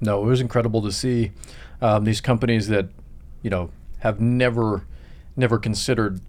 No, 0.00 0.22
it 0.22 0.26
was 0.26 0.40
incredible 0.42 0.82
to 0.82 0.92
see 0.92 1.32
um, 1.80 2.04
these 2.04 2.20
companies 2.20 2.68
that, 2.68 2.88
you 3.42 3.48
know, 3.48 3.70
have 4.00 4.20
never, 4.20 4.84
never 5.36 5.58
considered 5.58 6.20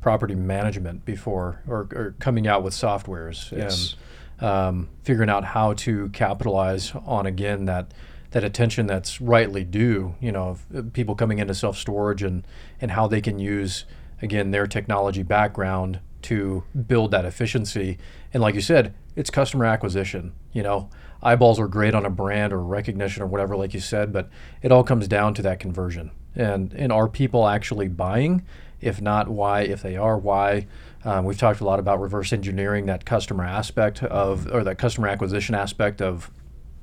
property 0.00 0.34
management 0.34 1.04
before, 1.04 1.62
or, 1.68 1.86
or 1.94 2.14
coming 2.18 2.46
out 2.48 2.62
with 2.62 2.72
softwares 2.72 3.52
Yes. 3.56 3.92
and 3.92 3.98
um, 4.40 4.88
figuring 5.02 5.30
out 5.30 5.44
how 5.44 5.74
to 5.74 6.08
capitalize 6.10 6.92
on 7.06 7.26
again 7.26 7.64
that 7.66 7.92
that 8.30 8.44
attention 8.44 8.86
that's 8.86 9.20
rightly 9.20 9.64
due. 9.64 10.14
You 10.20 10.32
know, 10.32 10.58
uh, 10.74 10.82
people 10.92 11.14
coming 11.14 11.38
into 11.38 11.54
self 11.54 11.78
storage 11.78 12.22
and 12.22 12.46
and 12.80 12.90
how 12.90 13.06
they 13.06 13.20
can 13.20 13.38
use 13.38 13.84
again 14.20 14.50
their 14.50 14.66
technology 14.66 15.22
background 15.22 16.00
to 16.22 16.64
build 16.86 17.10
that 17.12 17.24
efficiency. 17.24 17.98
And 18.34 18.42
like 18.42 18.54
you 18.54 18.60
said, 18.60 18.94
it's 19.16 19.30
customer 19.30 19.64
acquisition. 19.64 20.32
You 20.52 20.62
know, 20.62 20.90
eyeballs 21.22 21.60
are 21.60 21.68
great 21.68 21.94
on 21.94 22.04
a 22.04 22.10
brand 22.10 22.52
or 22.52 22.60
recognition 22.60 23.22
or 23.22 23.26
whatever, 23.26 23.56
like 23.56 23.72
you 23.72 23.80
said, 23.80 24.12
but 24.12 24.28
it 24.62 24.72
all 24.72 24.84
comes 24.84 25.08
down 25.08 25.34
to 25.34 25.42
that 25.42 25.60
conversion. 25.60 26.10
And 26.34 26.72
and 26.74 26.92
are 26.92 27.08
people 27.08 27.46
actually 27.48 27.88
buying? 27.88 28.44
If 28.80 29.00
not, 29.00 29.28
why? 29.28 29.62
If 29.62 29.82
they 29.82 29.96
are, 29.96 30.16
why? 30.16 30.66
Um, 31.04 31.24
we've 31.24 31.38
talked 31.38 31.60
a 31.60 31.64
lot 31.64 31.78
about 31.78 32.00
reverse 32.00 32.32
engineering 32.32 32.86
that 32.86 33.04
customer 33.04 33.44
aspect 33.44 34.02
of, 34.02 34.52
or 34.52 34.64
that 34.64 34.78
customer 34.78 35.08
acquisition 35.08 35.54
aspect 35.54 36.00
of, 36.00 36.30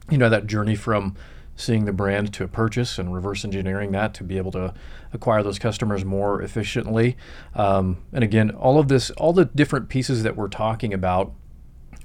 you 0.09 0.17
know, 0.17 0.29
that 0.29 0.47
journey 0.47 0.75
from 0.75 1.15
seeing 1.55 1.85
the 1.85 1.93
brand 1.93 2.33
to 2.33 2.43
a 2.43 2.47
purchase 2.47 2.99
and 2.99 3.13
reverse 3.13 3.45
engineering 3.45 3.91
that 3.93 4.13
to 4.13 4.23
be 4.23 4.37
able 4.37 4.51
to 4.51 4.73
acquire 5.13 5.41
those 5.41 5.57
customers 5.57 6.03
more 6.03 6.41
efficiently. 6.41 7.15
Um, 7.53 8.03
and 8.11 8.23
again, 8.23 8.51
all 8.51 8.77
of 8.77 8.89
this, 8.89 9.09
all 9.11 9.31
the 9.31 9.45
different 9.45 9.87
pieces 9.87 10.23
that 10.23 10.35
we're 10.35 10.49
talking 10.49 10.93
about 10.93 11.33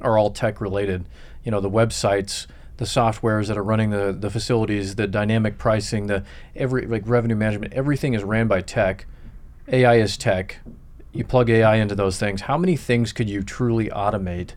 are 0.00 0.16
all 0.16 0.30
tech 0.30 0.60
related. 0.60 1.08
You 1.42 1.50
know, 1.50 1.60
the 1.60 1.70
websites, 1.70 2.46
the 2.76 2.84
softwares 2.84 3.48
that 3.48 3.58
are 3.58 3.64
running 3.64 3.90
the, 3.90 4.16
the 4.18 4.30
facilities, 4.30 4.94
the 4.94 5.06
dynamic 5.06 5.58
pricing, 5.58 6.06
the 6.06 6.24
every 6.54 6.86
like 6.86 7.02
revenue 7.06 7.36
management, 7.36 7.72
everything 7.72 8.14
is 8.14 8.22
ran 8.22 8.46
by 8.46 8.60
tech. 8.60 9.06
AI 9.72 9.96
is 9.96 10.16
tech. 10.16 10.58
You 11.12 11.24
plug 11.24 11.48
AI 11.48 11.76
into 11.76 11.94
those 11.94 12.18
things. 12.18 12.42
How 12.42 12.58
many 12.58 12.76
things 12.76 13.12
could 13.12 13.30
you 13.30 13.42
truly 13.42 13.88
automate 13.88 14.50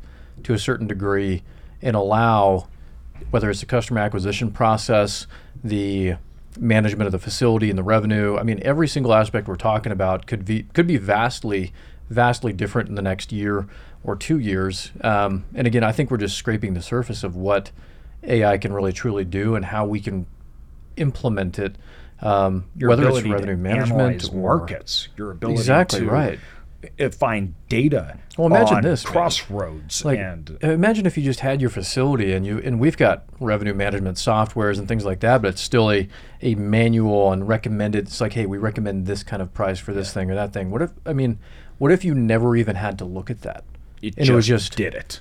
to 0.43 0.53
a 0.53 0.59
certain 0.59 0.87
degree 0.87 1.43
and 1.81 1.95
allow, 1.95 2.67
whether 3.29 3.49
it's 3.49 3.59
the 3.59 3.65
customer 3.67 3.99
acquisition 3.99 4.51
process, 4.51 5.27
the 5.63 6.15
management 6.59 7.05
of 7.05 7.11
the 7.11 7.19
facility 7.19 7.69
and 7.69 7.77
the 7.77 7.83
revenue? 7.83 8.37
I 8.37 8.43
mean, 8.43 8.59
every 8.63 8.87
single 8.87 9.13
aspect 9.13 9.47
we're 9.47 9.55
talking 9.55 9.91
about 9.91 10.25
could 10.25 10.45
be 10.45 10.63
could 10.73 10.87
be 10.87 10.97
vastly, 10.97 11.73
vastly 12.09 12.51
different 12.51 12.89
in 12.89 12.95
the 12.95 13.01
next 13.03 13.31
year 13.31 13.67
or 14.03 14.15
two 14.15 14.39
years. 14.39 14.91
Um, 15.01 15.45
and 15.53 15.67
again, 15.67 15.83
I 15.83 15.91
think 15.91 16.09
we're 16.09 16.17
just 16.17 16.37
scraping 16.37 16.73
the 16.73 16.81
surface 16.81 17.23
of 17.23 17.35
what 17.35 17.71
AI 18.23 18.57
can 18.57 18.73
really 18.73 18.93
truly 18.93 19.25
do 19.25 19.55
and 19.55 19.65
how 19.65 19.85
we 19.85 19.99
can 19.99 20.25
implement 20.97 21.59
it. 21.59 21.75
Um, 22.23 22.65
Your 22.77 22.89
whether 22.89 23.07
it's 23.09 23.21
revenue 23.23 23.57
management 23.57 24.29
or 24.31 24.35
markets, 24.37 25.09
your 25.17 25.31
ability 25.31 25.59
Exactly, 25.59 25.99
to 25.99 26.05
right. 26.09 26.39
uh, 26.99 27.09
find 27.09 27.53
data. 27.67 28.17
Well, 28.37 28.47
imagine 28.47 28.77
on 28.77 28.81
this, 28.83 29.03
crossroads 29.03 30.03
like 30.05 30.17
and 30.19 30.57
imagine 30.61 31.05
if 31.05 31.17
you 31.17 31.23
just 31.23 31.41
had 31.41 31.59
your 31.61 31.69
facility 31.69 32.31
and 32.33 32.45
you 32.45 32.59
and 32.59 32.79
we've 32.79 32.95
got 32.97 33.25
revenue 33.39 33.73
management 33.73 34.17
softwares 34.17 34.79
and 34.79 34.87
things 34.87 35.03
like 35.05 35.19
that 35.19 35.41
but 35.41 35.49
it's 35.49 35.61
still 35.61 35.91
a 35.91 36.07
a 36.41 36.55
manual 36.55 37.31
and 37.31 37.47
recommended 37.47 38.07
it's 38.07 38.19
like 38.21 38.33
hey 38.33 38.45
we 38.47 38.57
recommend 38.57 39.05
this 39.05 39.21
kind 39.21 39.41
of 39.41 39.53
price 39.53 39.77
for 39.79 39.93
this 39.93 40.11
thing 40.13 40.31
or 40.31 40.35
that 40.35 40.51
thing 40.53 40.71
what 40.71 40.81
if 40.81 40.91
i 41.05 41.13
mean 41.13 41.37
what 41.77 41.91
if 41.91 42.03
you 42.03 42.15
never 42.15 42.55
even 42.55 42.75
had 42.75 42.97
to 42.97 43.05
look 43.05 43.29
at 43.29 43.41
that 43.41 43.63
it 44.01 44.15
and 44.17 44.25
just, 44.25 44.29
it 44.29 44.33
was 44.35 44.47
just 44.47 44.75
did 44.75 44.95
it. 44.95 45.19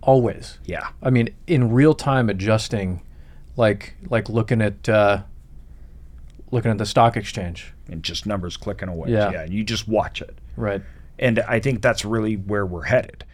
always 0.00 0.58
Yeah. 0.64 0.88
i 1.02 1.10
mean 1.10 1.28
in 1.46 1.70
real 1.72 1.92
time 1.94 2.30
adjusting 2.30 3.02
like 3.56 3.94
like 4.08 4.28
looking 4.30 4.62
at 4.62 4.88
uh 4.88 5.22
looking 6.50 6.70
at 6.70 6.78
the 6.78 6.86
stock 6.86 7.16
exchange 7.16 7.72
And 7.88 8.02
just 8.02 8.26
numbers 8.26 8.56
clicking 8.56 8.88
away. 8.88 9.10
Yeah. 9.10 9.30
yeah. 9.30 9.44
You 9.44 9.64
just 9.64 9.88
watch 9.88 10.22
it. 10.22 10.38
right 10.56 10.82
And 11.18 11.40
I 11.40 11.60
think 11.60 11.82
that's 11.82 12.04
really 12.04 12.36
where 12.36 12.66
we're 12.66 12.84
headed. 12.84 13.24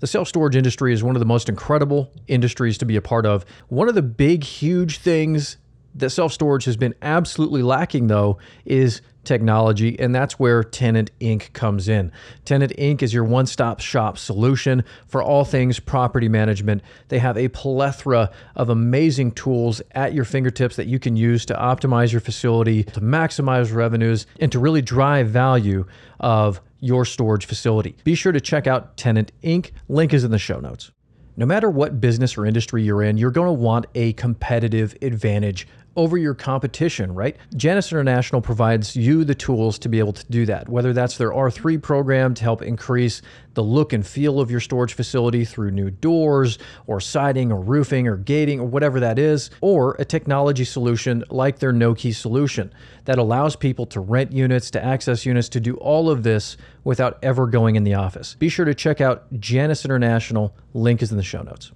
The 0.00 0.06
self 0.06 0.28
storage 0.28 0.54
industry 0.54 0.92
is 0.92 1.02
one 1.02 1.16
of 1.16 1.20
the 1.20 1.26
most 1.26 1.48
incredible 1.48 2.12
industries 2.28 2.78
to 2.78 2.84
be 2.84 2.96
a 2.96 3.02
part 3.02 3.26
of. 3.26 3.44
One 3.68 3.88
of 3.88 3.94
the 3.94 4.02
big, 4.02 4.44
huge 4.44 4.98
things 4.98 5.56
that 5.94 6.10
self 6.10 6.32
storage 6.32 6.64
has 6.64 6.76
been 6.76 6.94
absolutely 7.02 7.62
lacking, 7.62 8.06
though, 8.06 8.38
is 8.64 9.00
technology, 9.28 9.98
and 10.00 10.14
that's 10.14 10.38
where 10.38 10.64
Tenant 10.64 11.10
Inc. 11.20 11.52
comes 11.52 11.86
in. 11.88 12.10
Tenant 12.44 12.72
Inc. 12.78 13.02
is 13.02 13.12
your 13.12 13.24
one 13.24 13.46
stop 13.46 13.78
shop 13.78 14.16
solution 14.16 14.82
for 15.06 15.22
all 15.22 15.44
things 15.44 15.78
property 15.78 16.28
management. 16.28 16.82
They 17.08 17.18
have 17.18 17.36
a 17.36 17.48
plethora 17.48 18.30
of 18.56 18.70
amazing 18.70 19.32
tools 19.32 19.82
at 19.92 20.14
your 20.14 20.24
fingertips 20.24 20.76
that 20.76 20.86
you 20.86 20.98
can 20.98 21.14
use 21.14 21.44
to 21.46 21.54
optimize 21.54 22.10
your 22.10 22.22
facility, 22.22 22.84
to 22.84 23.00
maximize 23.00 23.72
revenues, 23.72 24.26
and 24.40 24.50
to 24.50 24.58
really 24.58 24.82
drive 24.82 25.28
value 25.28 25.84
of 26.20 26.60
your 26.80 27.04
storage 27.04 27.44
facility. 27.44 27.96
Be 28.04 28.14
sure 28.14 28.32
to 28.32 28.40
check 28.40 28.66
out 28.66 28.96
Tenant 28.96 29.30
Inc. 29.42 29.72
Link 29.88 30.14
is 30.14 30.24
in 30.24 30.30
the 30.30 30.38
show 30.38 30.58
notes. 30.58 30.90
No 31.38 31.46
matter 31.46 31.70
what 31.70 32.00
business 32.00 32.36
or 32.36 32.44
industry 32.44 32.82
you're 32.82 33.00
in, 33.00 33.16
you're 33.16 33.30
going 33.30 33.46
to 33.46 33.52
want 33.52 33.86
a 33.94 34.12
competitive 34.14 34.96
advantage 35.02 35.68
over 35.98 36.16
your 36.16 36.32
competition, 36.32 37.12
right? 37.12 37.36
Janus 37.56 37.90
International 37.90 38.40
provides 38.40 38.94
you 38.94 39.24
the 39.24 39.34
tools 39.34 39.80
to 39.80 39.88
be 39.88 39.98
able 39.98 40.12
to 40.12 40.24
do 40.30 40.46
that, 40.46 40.68
whether 40.68 40.92
that's 40.92 41.18
their 41.18 41.32
R3 41.32 41.82
program 41.82 42.34
to 42.34 42.42
help 42.44 42.62
increase 42.62 43.20
the 43.54 43.64
look 43.64 43.92
and 43.92 44.06
feel 44.06 44.38
of 44.38 44.48
your 44.48 44.60
storage 44.60 44.94
facility 44.94 45.44
through 45.44 45.72
new 45.72 45.90
doors 45.90 46.60
or 46.86 47.00
siding 47.00 47.50
or 47.50 47.60
roofing 47.60 48.06
or 48.06 48.16
gating 48.16 48.60
or 48.60 48.66
whatever 48.66 49.00
that 49.00 49.18
is, 49.18 49.50
or 49.60 49.96
a 49.98 50.04
technology 50.04 50.64
solution 50.64 51.24
like 51.30 51.58
their 51.58 51.72
no 51.72 51.94
key 51.94 52.12
solution 52.12 52.72
that 53.06 53.18
allows 53.18 53.56
people 53.56 53.84
to 53.84 53.98
rent 53.98 54.30
units, 54.30 54.70
to 54.70 54.84
access 54.84 55.26
units, 55.26 55.48
to 55.48 55.58
do 55.58 55.74
all 55.78 56.08
of 56.08 56.22
this 56.22 56.56
without 56.84 57.18
ever 57.24 57.48
going 57.48 57.74
in 57.74 57.82
the 57.82 57.94
office. 57.94 58.36
Be 58.36 58.48
sure 58.48 58.64
to 58.64 58.74
check 58.74 59.00
out 59.00 59.26
Janus 59.40 59.84
International. 59.84 60.54
Link 60.74 61.02
is 61.02 61.10
in 61.10 61.16
the 61.16 61.24
show 61.24 61.42
notes 61.42 61.72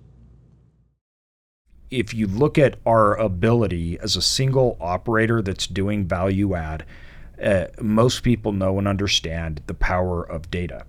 if 1.92 2.14
you 2.14 2.26
look 2.26 2.56
at 2.56 2.76
our 2.86 3.14
ability 3.16 3.98
as 4.00 4.16
a 4.16 4.22
single 4.22 4.78
operator 4.80 5.42
that's 5.42 5.66
doing 5.66 6.06
value 6.06 6.54
add, 6.54 6.86
uh, 7.42 7.66
most 7.80 8.22
people 8.22 8.52
know 8.52 8.78
and 8.78 8.88
understand 8.88 9.60
the 9.66 9.74
power 9.74 10.22
of 10.22 10.50
data, 10.50 10.86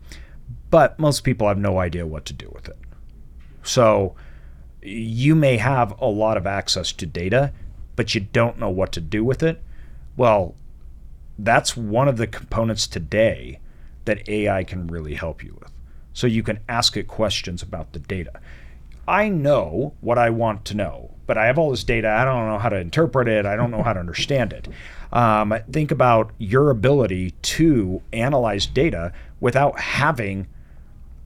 but 0.69 0.98
most 0.98 1.25
people 1.25 1.48
have 1.48 1.57
no 1.57 1.77
idea 1.79 2.07
what 2.07 2.25
to 2.25 2.33
do 2.33 2.50
with 2.53 2.69
it. 2.69 2.77
So 3.63 4.15
you 4.81 5.36
may 5.36 5.57
have 5.57 6.00
a 6.00 6.05
lot 6.05 6.38
of 6.38 6.48
access 6.48 6.93
to 6.93 7.05
data, 7.05 7.51
but 7.98 8.15
you 8.15 8.22
don't 8.22 8.57
know 8.57 8.69
what 8.69 8.93
to 8.93 9.01
do 9.01 9.25
with 9.25 9.43
it. 9.43 9.62
Well, 10.15 10.55
that's 11.38 11.75
one 11.75 12.07
of 12.07 12.15
the 12.15 12.27
components 12.27 12.88
today 12.88 13.60
that 14.05 14.27
AI 14.29 14.63
can 14.63 14.88
really 14.88 15.15
help 15.15 15.43
you 15.43 15.57
with. 15.60 15.72
So 16.13 16.27
you 16.27 16.43
can 16.43 16.60
ask 16.69 16.95
it 16.95 17.07
questions 17.07 17.62
about 17.62 17.91
the 17.91 18.00
data. 18.00 18.39
I 19.07 19.29
know 19.29 19.93
what 20.01 20.17
I 20.17 20.29
want 20.29 20.65
to 20.65 20.75
know, 20.75 21.12
but 21.25 21.38
I 21.38 21.48
have 21.48 21.57
all 21.57 21.72
this 21.72 21.83
data. 21.83 22.10
I 22.10 22.24
don't 22.24 22.48
know 22.48 22.57
how 22.57 22.69
to 22.69 22.77
interpret 22.77 23.27
it. 23.27 23.45
I 23.45 23.55
don't 23.55 23.72
know 23.72 23.83
how 23.83 23.93
to 23.93 24.00
understand 24.00 24.53
it. 24.53 24.67
Um, 25.12 25.53
think 25.72 25.91
about 25.91 26.31
your 26.38 26.69
ability 26.69 27.31
to 27.31 28.01
analyze 28.12 28.65
data 28.65 29.13
without 29.39 29.79
having 29.79 30.48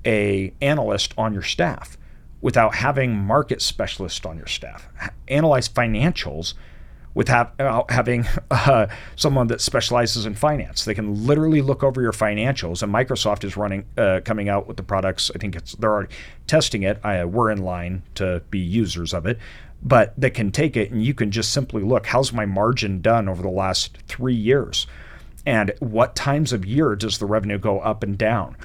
a 0.06 0.54
analyst 0.62 1.14
on 1.18 1.34
your 1.34 1.44
staff, 1.44 1.98
without 2.42 2.76
having 2.76 3.16
market 3.16 3.62
specialists 3.62 4.26
on 4.26 4.38
your 4.38 4.48
staff. 4.48 4.88
Analyze 5.28 5.70
financials 5.70 6.54
without 7.18 7.90
having 7.90 8.28
uh, 8.52 8.86
someone 9.16 9.48
that 9.48 9.60
specializes 9.60 10.28
in 10.28 10.36
finance. 10.36 10.86
They 10.86 10.94
can 10.94 11.26
literally 11.26 11.64
look 11.64 11.84
over 11.84 12.00
your 12.00 12.12
financials. 12.12 12.84
And 12.84 12.94
Microsoft 12.94 13.44
is 13.44 13.58
running, 13.58 13.88
uh, 13.98 14.22
coming 14.24 14.50
out 14.50 14.68
with 14.68 14.78
the 14.78 14.84
products. 14.84 15.32
I 15.34 15.40
think 15.40 15.56
it's 15.56 15.74
they're 15.74 15.90
already 15.90 16.14
testing 16.46 16.84
it. 16.84 17.00
I, 17.04 17.26
we're 17.26 17.50
in 17.50 17.64
line 17.64 18.04
to 18.16 18.44
be 18.52 18.60
users 18.60 19.16
of 19.16 19.26
it, 19.26 19.40
but 19.82 20.14
they 20.16 20.30
can 20.30 20.52
take 20.52 20.78
it 20.78 20.92
and 20.92 21.04
you 21.04 21.16
can 21.16 21.32
just 21.32 21.52
simply 21.52 21.82
look. 21.82 22.06
How's 22.06 22.32
my 22.32 22.46
margin 22.46 23.02
done 23.02 23.28
over 23.28 23.42
the 23.42 23.50
last 23.50 23.98
three 24.08 24.36
years? 24.36 24.86
And 25.44 25.74
what 25.80 26.16
times 26.16 26.54
of 26.54 26.68
year 26.68 26.96
does 26.96 27.18
the 27.18 27.26
revenue 27.26 27.58
go 27.58 27.80
up 27.80 28.04
and 28.04 28.16
down? 28.16 28.56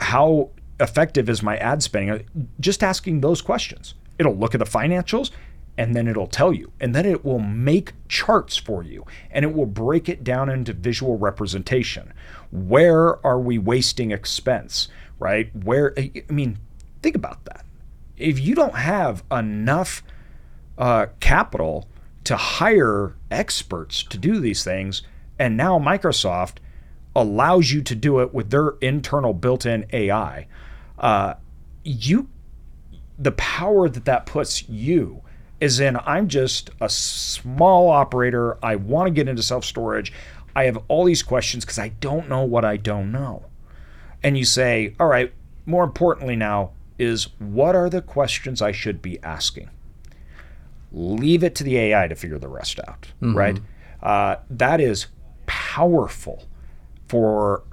How 0.00 0.50
effective 0.78 1.30
is 1.30 1.42
my 1.42 1.56
ad 1.56 1.82
spending? 1.82 2.28
Just 2.60 2.82
asking 2.82 3.22
those 3.22 3.40
questions. 3.40 3.94
It'll 4.18 4.36
look 4.36 4.54
at 4.54 4.58
the 4.58 4.66
financials 4.66 5.30
and 5.78 5.94
then 5.94 6.08
it'll 6.08 6.26
tell 6.26 6.52
you. 6.52 6.72
And 6.80 6.94
then 6.94 7.06
it 7.06 7.24
will 7.24 7.38
make 7.38 7.92
charts 8.08 8.56
for 8.56 8.82
you 8.82 9.04
and 9.30 9.44
it 9.44 9.54
will 9.54 9.66
break 9.66 10.08
it 10.08 10.24
down 10.24 10.48
into 10.48 10.72
visual 10.72 11.18
representation. 11.18 12.12
Where 12.50 13.24
are 13.26 13.40
we 13.40 13.58
wasting 13.58 14.10
expense, 14.10 14.88
right? 15.18 15.54
Where, 15.54 15.94
I 15.98 16.22
mean, 16.28 16.58
think 17.02 17.16
about 17.16 17.44
that. 17.44 17.64
If 18.16 18.40
you 18.40 18.54
don't 18.54 18.76
have 18.76 19.22
enough 19.30 20.02
uh, 20.78 21.06
capital 21.20 21.88
to 22.24 22.36
hire 22.36 23.14
experts 23.30 24.02
to 24.04 24.18
do 24.18 24.40
these 24.40 24.64
things, 24.64 25.02
and 25.38 25.56
now 25.56 25.78
Microsoft 25.78 26.56
allows 27.14 27.70
you 27.70 27.82
to 27.82 27.94
do 27.94 28.20
it 28.20 28.32
with 28.32 28.50
their 28.50 28.70
internal 28.80 29.34
built 29.34 29.66
in 29.66 29.86
AI, 29.92 30.46
uh, 30.98 31.34
you 31.84 32.28
the 33.18 33.32
power 33.32 33.88
that 33.88 34.04
that 34.04 34.26
puts 34.26 34.68
you 34.68 35.22
is 35.60 35.80
in 35.80 35.96
I'm 36.04 36.28
just 36.28 36.70
a 36.80 36.88
small 36.88 37.88
operator. 37.90 38.58
I 38.62 38.76
want 38.76 39.08
to 39.08 39.10
get 39.12 39.28
into 39.28 39.42
self 39.42 39.64
storage. 39.64 40.12
I 40.54 40.64
have 40.64 40.78
all 40.88 41.04
these 41.04 41.22
questions 41.22 41.64
because 41.64 41.78
I 41.78 41.88
don't 41.88 42.28
know 42.28 42.42
what 42.42 42.64
I 42.64 42.76
don't 42.76 43.12
know. 43.12 43.46
And 44.22 44.38
you 44.38 44.44
say, 44.44 44.94
all 44.98 45.06
right, 45.06 45.32
more 45.66 45.84
importantly 45.84 46.36
now 46.36 46.72
is 46.98 47.28
what 47.38 47.76
are 47.76 47.90
the 47.90 48.00
questions 48.00 48.62
I 48.62 48.72
should 48.72 49.02
be 49.02 49.22
asking? 49.22 49.68
Leave 50.92 51.44
it 51.44 51.54
to 51.56 51.64
the 51.64 51.76
AI 51.76 52.08
to 52.08 52.14
figure 52.14 52.38
the 52.38 52.48
rest 52.48 52.80
out, 52.88 53.12
mm-hmm. 53.20 53.36
right? 53.36 53.60
Uh, 54.02 54.36
that 54.48 54.80
is 54.80 55.08
powerful 55.46 56.44
for 57.08 57.64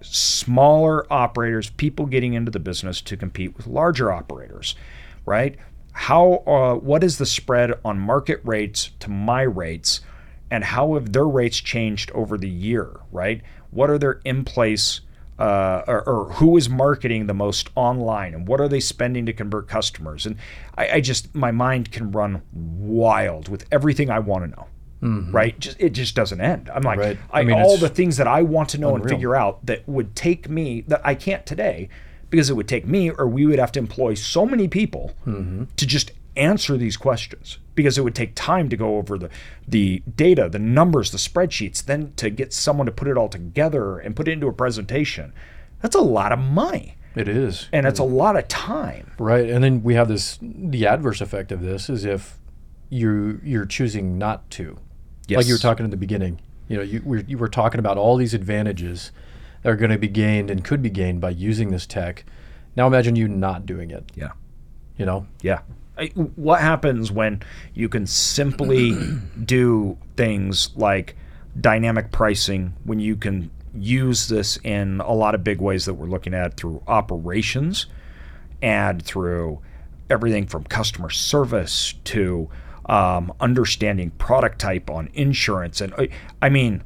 smaller 0.00 1.10
operators, 1.12 1.70
people 1.70 2.06
getting 2.06 2.34
into 2.34 2.50
the 2.50 2.58
business 2.58 3.00
to 3.02 3.16
compete 3.16 3.56
with 3.56 3.66
larger 3.66 4.10
operators, 4.10 4.74
right? 5.26 5.56
How 5.92 6.42
uh, 6.46 6.74
what 6.74 7.04
is 7.04 7.18
the 7.18 7.26
spread 7.26 7.72
on 7.84 7.98
market 7.98 8.40
rates 8.44 8.90
to 9.00 9.10
my 9.10 9.42
rates 9.42 10.00
and 10.50 10.64
how 10.64 10.94
have 10.94 11.12
their 11.12 11.26
rates 11.26 11.58
changed 11.58 12.10
over 12.12 12.36
the 12.36 12.48
year 12.48 13.00
right 13.10 13.42
what 13.70 13.90
are 13.90 13.98
their 13.98 14.20
in 14.24 14.44
place 14.44 15.00
uh, 15.38 15.82
or, 15.88 16.08
or, 16.08 16.32
who 16.34 16.56
is 16.56 16.68
marketing 16.68 17.26
the 17.26 17.34
most 17.34 17.70
online 17.74 18.34
and 18.34 18.46
what 18.46 18.60
are 18.60 18.68
they 18.68 18.78
spending 18.78 19.26
to 19.26 19.32
convert 19.32 19.66
customers 19.66 20.26
and 20.26 20.36
I, 20.76 20.88
I 20.88 21.00
just 21.00 21.34
my 21.34 21.50
mind 21.50 21.90
can 21.90 22.12
run 22.12 22.42
wild 22.52 23.48
with 23.48 23.66
everything 23.72 24.10
i 24.10 24.18
want 24.18 24.44
to 24.44 24.50
know 24.56 24.66
mm-hmm. 25.02 25.34
right 25.34 25.58
just 25.58 25.80
it 25.80 25.90
just 25.90 26.14
doesn't 26.14 26.40
end 26.40 26.70
i'm 26.72 26.82
like 26.82 26.98
right. 26.98 27.18
I, 27.30 27.40
I 27.40 27.44
mean, 27.44 27.56
all 27.56 27.76
the 27.76 27.88
things 27.88 28.18
that 28.18 28.28
i 28.28 28.42
want 28.42 28.68
to 28.70 28.78
know 28.78 28.90
unreal. 28.90 29.02
and 29.02 29.10
figure 29.10 29.34
out 29.34 29.64
that 29.66 29.88
would 29.88 30.14
take 30.14 30.48
me 30.48 30.82
that 30.82 31.00
i 31.04 31.14
can't 31.14 31.44
today 31.44 31.88
because 32.32 32.48
it 32.48 32.54
would 32.54 32.66
take 32.66 32.86
me 32.86 33.10
or 33.10 33.28
we 33.28 33.44
would 33.44 33.58
have 33.58 33.70
to 33.70 33.78
employ 33.78 34.14
so 34.14 34.46
many 34.46 34.66
people 34.66 35.12
mm-hmm. 35.26 35.64
to 35.76 35.86
just 35.86 36.12
answer 36.34 36.78
these 36.78 36.96
questions 36.96 37.58
because 37.74 37.98
it 37.98 38.04
would 38.04 38.14
take 38.14 38.34
time 38.34 38.70
to 38.70 38.76
go 38.76 38.96
over 38.96 39.18
the 39.18 39.28
the 39.68 40.02
data, 40.16 40.48
the 40.48 40.58
numbers, 40.58 41.10
the 41.10 41.18
spreadsheets, 41.18 41.84
then 41.84 42.14
to 42.16 42.30
get 42.30 42.54
someone 42.54 42.86
to 42.86 42.92
put 42.92 43.06
it 43.06 43.18
all 43.18 43.28
together 43.28 43.98
and 43.98 44.16
put 44.16 44.28
it 44.28 44.32
into 44.32 44.46
a 44.46 44.52
presentation. 44.52 45.34
That's 45.82 45.94
a 45.94 46.00
lot 46.00 46.32
of 46.32 46.38
money. 46.38 46.96
It 47.14 47.28
is. 47.28 47.68
And 47.70 47.86
it's 47.86 47.98
a 47.98 48.04
lot 48.04 48.36
of 48.36 48.48
time. 48.48 49.12
Right. 49.18 49.50
And 49.50 49.62
then 49.62 49.82
we 49.82 49.92
have 49.94 50.08
this 50.08 50.38
the 50.40 50.86
adverse 50.86 51.20
effect 51.20 51.52
of 51.52 51.60
this 51.60 51.90
is 51.90 52.06
if 52.06 52.38
you 52.88 53.42
you're 53.44 53.66
choosing 53.66 54.16
not 54.16 54.50
to. 54.52 54.78
Yes. 55.28 55.36
Like 55.36 55.46
you 55.48 55.52
were 55.52 55.58
talking 55.58 55.84
in 55.84 55.90
the 55.90 55.98
beginning. 55.98 56.40
You 56.68 56.78
know, 56.78 56.82
you 56.82 57.02
were, 57.04 57.18
you 57.18 57.36
were 57.36 57.48
talking 57.48 57.78
about 57.78 57.98
all 57.98 58.16
these 58.16 58.32
advantages 58.32 59.12
that 59.62 59.70
are 59.70 59.76
going 59.76 59.90
to 59.90 59.98
be 59.98 60.08
gained 60.08 60.50
and 60.50 60.64
could 60.64 60.82
be 60.82 60.90
gained 60.90 61.20
by 61.20 61.30
using 61.30 61.70
this 61.70 61.86
tech. 61.86 62.24
Now 62.76 62.86
imagine 62.86 63.16
you 63.16 63.28
not 63.28 63.66
doing 63.66 63.90
it. 63.90 64.10
Yeah. 64.14 64.32
You 64.96 65.06
know? 65.06 65.26
Yeah. 65.40 65.60
What 66.36 66.60
happens 66.60 67.12
when 67.12 67.42
you 67.74 67.88
can 67.88 68.06
simply 68.06 68.96
do 69.44 69.98
things 70.16 70.70
like 70.74 71.16
dynamic 71.60 72.10
pricing, 72.10 72.74
when 72.84 72.98
you 72.98 73.16
can 73.16 73.50
use 73.74 74.28
this 74.28 74.58
in 74.64 75.00
a 75.00 75.12
lot 75.12 75.34
of 75.34 75.44
big 75.44 75.60
ways 75.60 75.84
that 75.84 75.94
we're 75.94 76.06
looking 76.06 76.34
at 76.34 76.56
through 76.56 76.82
operations 76.86 77.86
and 78.60 79.02
through 79.02 79.60
everything 80.10 80.46
from 80.46 80.64
customer 80.64 81.10
service 81.10 81.94
to 82.04 82.48
um, 82.86 83.32
understanding 83.40 84.10
product 84.10 84.58
type 84.58 84.90
on 84.90 85.08
insurance. 85.14 85.80
And 85.80 85.94
I 86.40 86.48
mean, 86.48 86.82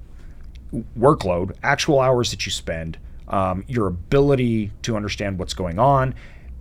workload, 0.99 1.57
actual 1.63 2.01
hours 2.01 2.31
that 2.31 2.47
you 2.47 2.53
spend, 2.53 2.99
um, 3.29 3.65
your 3.67 3.87
ability 3.87 4.73
to 4.83 4.97
understand 4.97 5.39
what's 5.39 5.55
going 5.55 5.79
on, 5.79 6.15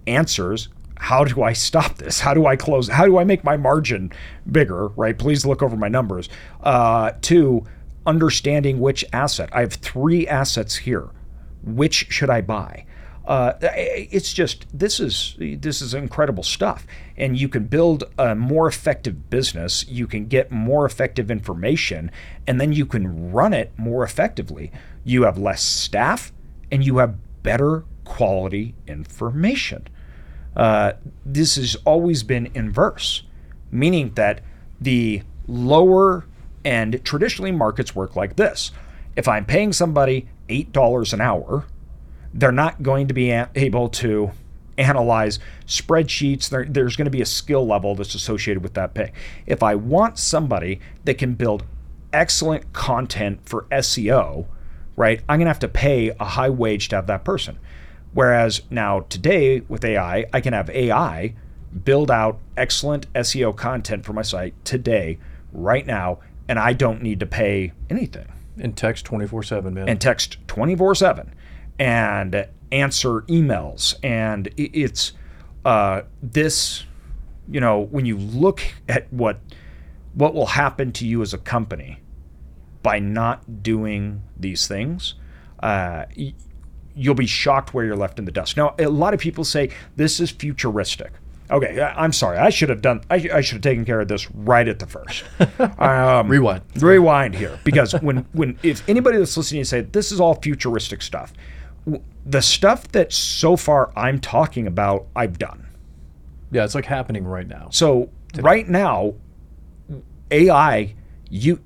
answers. 0.07 0.69
How 0.97 1.25
do 1.25 1.43
I 1.43 1.53
stop 1.53 1.97
this? 1.97 2.21
How 2.21 2.33
do 2.33 2.45
I 2.45 2.55
close? 2.55 2.87
How 2.87 3.05
do 3.05 3.17
I 3.17 3.23
make 3.23 3.43
my 3.43 3.57
margin 3.57 4.11
bigger? 4.49 4.87
Right? 4.89 5.17
Please 5.17 5.45
look 5.45 5.61
over 5.61 5.75
my 5.75 5.89
numbers. 5.89 6.29
Uh, 6.61 7.11
two, 7.21 7.65
understanding 8.05 8.79
which 8.79 9.03
asset. 9.11 9.49
I 9.51 9.61
have 9.61 9.73
three 9.73 10.27
assets 10.27 10.75
here. 10.75 11.09
Which 11.63 12.07
should 12.09 12.29
I 12.29 12.41
buy? 12.41 12.85
Uh, 13.27 13.53
it's 13.61 14.33
just 14.33 14.65
this 14.77 14.99
is 14.99 15.35
this 15.39 15.81
is 15.81 15.93
incredible 15.93 16.43
stuff, 16.43 16.85
and 17.17 17.39
you 17.39 17.49
can 17.49 17.65
build 17.65 18.03
a 18.19 18.35
more 18.35 18.67
effective 18.67 19.29
business. 19.29 19.88
You 19.88 20.05
can 20.05 20.27
get 20.27 20.51
more 20.51 20.85
effective 20.85 21.31
information, 21.31 22.11
and 22.45 22.61
then 22.61 22.71
you 22.71 22.85
can 22.85 23.31
run 23.31 23.53
it 23.53 23.71
more 23.77 24.03
effectively. 24.03 24.71
You 25.03 25.23
have 25.23 25.38
less 25.38 25.63
staff, 25.63 26.31
and 26.71 26.85
you 26.85 26.97
have 26.97 27.15
better 27.41 27.85
quality 28.03 28.75
information. 28.88 29.88
Uh, 30.55 30.93
this 31.25 31.55
has 31.55 31.75
always 31.83 32.23
been 32.23 32.49
inverse, 32.53 33.23
meaning 33.71 34.13
that 34.13 34.41
the 34.79 35.23
lower 35.47 36.25
and 36.63 37.03
traditionally 37.03 37.51
markets 37.51 37.95
work 37.95 38.15
like 38.15 38.35
this. 38.35 38.71
If 39.15 39.27
I'm 39.27 39.45
paying 39.45 39.73
somebody 39.73 40.27
eight 40.49 40.71
dollars 40.71 41.13
an 41.13 41.21
hour 41.21 41.65
they're 42.36 42.52
not 42.52 42.84
going 42.84 43.08
to 43.08 43.13
be 43.13 43.32
able 43.32 43.88
to 43.88 44.30
analyze 44.78 45.39
spreadsheets. 45.65 46.50
There, 46.50 46.65
there's 46.65 46.98
going 46.98 47.06
to 47.06 47.12
be 47.12 47.21
a 47.21 47.26
skill 47.26 47.65
level 47.65 47.95
that's 47.95 48.13
associated 48.13 48.62
with 48.62 48.74
that 48.74 48.93
pay. 48.93 49.13
If 49.45 49.63
I 49.63 49.76
want 49.76 50.19
somebody 50.19 50.82
that 51.06 51.17
can 51.17 51.34
build 51.34 51.63
excellent 52.12 52.74
content 52.74 53.39
for 53.45 53.63
SEO, 53.71 54.45
right, 54.98 55.21
I'm 55.30 55.39
going 55.39 55.45
to 55.45 55.50
have 55.50 55.60
to 55.60 55.69
pay 55.69 56.10
a 56.19 56.26
high 56.26 56.50
wage 56.50 56.89
to 56.89 56.98
have 56.98 57.08
that 57.08 57.24
person. 57.24 57.58
Whereas 58.13 58.62
now 58.69 59.02
today 59.10 59.62
with 59.62 59.86
AI, 59.86 60.26
I 60.34 60.41
can 60.41 60.54
have 60.54 60.69
AI 60.69 61.34
build 61.84 62.12
out 62.12 62.39
excellent 62.58 63.12
SEO 63.13 63.56
content 63.56 64.06
for 64.06 64.13
my 64.13 64.21
site 64.21 64.54
today, 64.63 65.19
right 65.52 65.86
now, 65.86 66.19
and 66.48 66.60
I 66.60 66.74
don't 66.74 67.02
need 67.02 67.19
to 67.21 67.26
pay 67.26 67.74
anything. 67.89 68.28
And 68.58 68.76
text 68.76 69.06
24 69.06 69.43
7, 69.43 69.74
man. 69.74 69.89
And 69.89 70.00
text 70.00 70.38
24 70.48 70.95
7 70.95 71.34
and 71.79 72.47
answer 72.71 73.21
emails. 73.21 73.95
And 74.03 74.49
it's 74.57 75.13
uh, 75.63 76.01
this, 76.21 76.85
you 77.49 77.59
know, 77.59 77.81
when 77.81 78.05
you 78.05 78.17
look 78.17 78.61
at 78.88 79.11
what 79.11 79.39
what 80.13 80.33
will 80.33 80.45
happen 80.45 80.93
to 80.93 81.05
you 81.05 81.21
as 81.21 81.33
a 81.33 81.38
company 81.38 81.99
by 82.81 82.99
not 82.99 83.61
doing 83.61 84.21
these 84.38 84.65
things, 84.65 85.15
uh, 85.61 86.05
you'll 86.95 87.15
be 87.15 87.25
shocked 87.25 87.73
where 87.73 87.83
you're 87.83 87.97
left 87.97 88.17
in 88.17 88.25
the 88.25 88.31
dust. 88.31 88.55
Now, 88.55 88.75
a 88.79 88.88
lot 88.88 89.13
of 89.13 89.19
people 89.19 89.43
say 89.43 89.71
this 89.97 90.19
is 90.21 90.31
futuristic. 90.31 91.11
Okay, 91.51 91.79
I'm 91.79 92.11
sorry. 92.11 92.38
I 92.38 92.49
should 92.49 92.69
have 92.69 92.81
done. 92.81 93.01
I, 93.09 93.29
I 93.33 93.41
should 93.41 93.55
have 93.55 93.61
taken 93.61 93.85
care 93.85 94.01
of 94.01 94.07
this 94.07 94.31
right 94.31 94.67
at 94.67 94.79
the 94.79 94.88
first. 94.88 95.23
Um, 95.79 96.27
rewind. 96.29 96.61
Rewind 96.81 97.35
here, 97.35 97.59
because 97.63 97.93
when 98.01 98.25
when 98.33 98.57
if 98.63 98.88
anybody 98.89 99.17
that's 99.17 99.35
listening 99.38 99.63
say 99.63 99.81
this 99.81 100.11
is 100.11 100.19
all 100.19 100.35
futuristic 100.35 101.01
stuff, 101.01 101.33
the 102.26 102.41
stuff 102.41 102.88
that 102.89 103.13
so 103.13 103.56
far 103.56 103.91
I'm 103.95 104.19
talking 104.19 104.67
about, 104.67 105.08
I've 105.15 105.38
done. 105.38 105.67
Yeah, 106.52 106.63
it's 106.63 106.76
like 106.76 106.86
happening 106.86 107.26
right 107.26 107.48
now. 107.48 107.69
So 107.71 108.10
today. 108.30 108.41
right 108.43 108.69
now, 108.69 109.15
AI, 110.32 110.95
you 111.30 111.62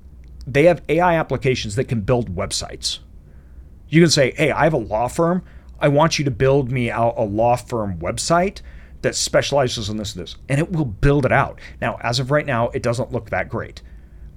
they 0.46 0.64
have 0.64 0.82
AI 0.88 1.14
applications 1.16 1.76
that 1.76 1.84
can 1.84 2.00
build 2.00 2.34
websites. 2.34 2.98
You 3.88 4.00
can 4.00 4.10
say, 4.10 4.32
"Hey, 4.36 4.50
I 4.50 4.64
have 4.64 4.72
a 4.72 4.78
law 4.78 5.08
firm. 5.08 5.42
I 5.78 5.88
want 5.88 6.18
you 6.18 6.24
to 6.24 6.30
build 6.30 6.70
me 6.70 6.90
out 6.90 7.14
a 7.16 7.24
law 7.24 7.56
firm 7.56 7.98
website." 7.98 8.60
that 9.02 9.14
specializes 9.14 9.88
in 9.88 9.96
this 9.96 10.14
and 10.14 10.22
this, 10.22 10.36
and 10.48 10.58
it 10.58 10.72
will 10.72 10.84
build 10.84 11.24
it 11.24 11.32
out. 11.32 11.58
Now, 11.80 11.98
as 12.02 12.18
of 12.18 12.30
right 12.30 12.44
now, 12.44 12.68
it 12.68 12.82
doesn't 12.82 13.12
look 13.12 13.30
that 13.30 13.48
great. 13.48 13.82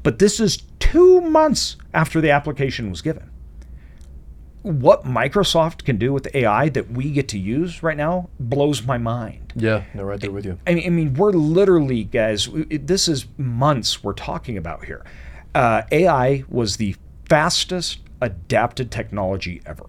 But 0.03 0.19
this 0.19 0.39
is 0.39 0.63
two 0.79 1.21
months 1.21 1.77
after 1.93 2.21
the 2.21 2.31
application 2.31 2.89
was 2.89 3.01
given. 3.01 3.29
What 4.63 5.03
Microsoft 5.03 5.83
can 5.83 5.97
do 5.97 6.13
with 6.13 6.33
AI 6.33 6.69
that 6.69 6.91
we 6.91 7.11
get 7.11 7.27
to 7.29 7.37
use 7.37 7.83
right 7.83 7.97
now 7.97 8.29
blows 8.39 8.83
my 8.83 8.97
mind. 8.97 9.53
Yeah, 9.55 9.83
they're 9.93 10.05
right 10.05 10.19
there 10.19 10.31
with 10.31 10.45
you. 10.45 10.57
I 10.65 10.73
mean, 10.73 10.85
I 10.85 10.89
mean 10.89 11.13
we're 11.13 11.31
literally, 11.31 12.05
guys, 12.05 12.49
this 12.69 13.07
is 13.07 13.27
months 13.37 14.03
we're 14.03 14.13
talking 14.13 14.57
about 14.57 14.85
here. 14.85 15.05
Uh, 15.53 15.83
AI 15.91 16.43
was 16.49 16.77
the 16.77 16.95
fastest 17.29 17.99
adapted 18.21 18.89
technology 18.89 19.61
ever. 19.65 19.85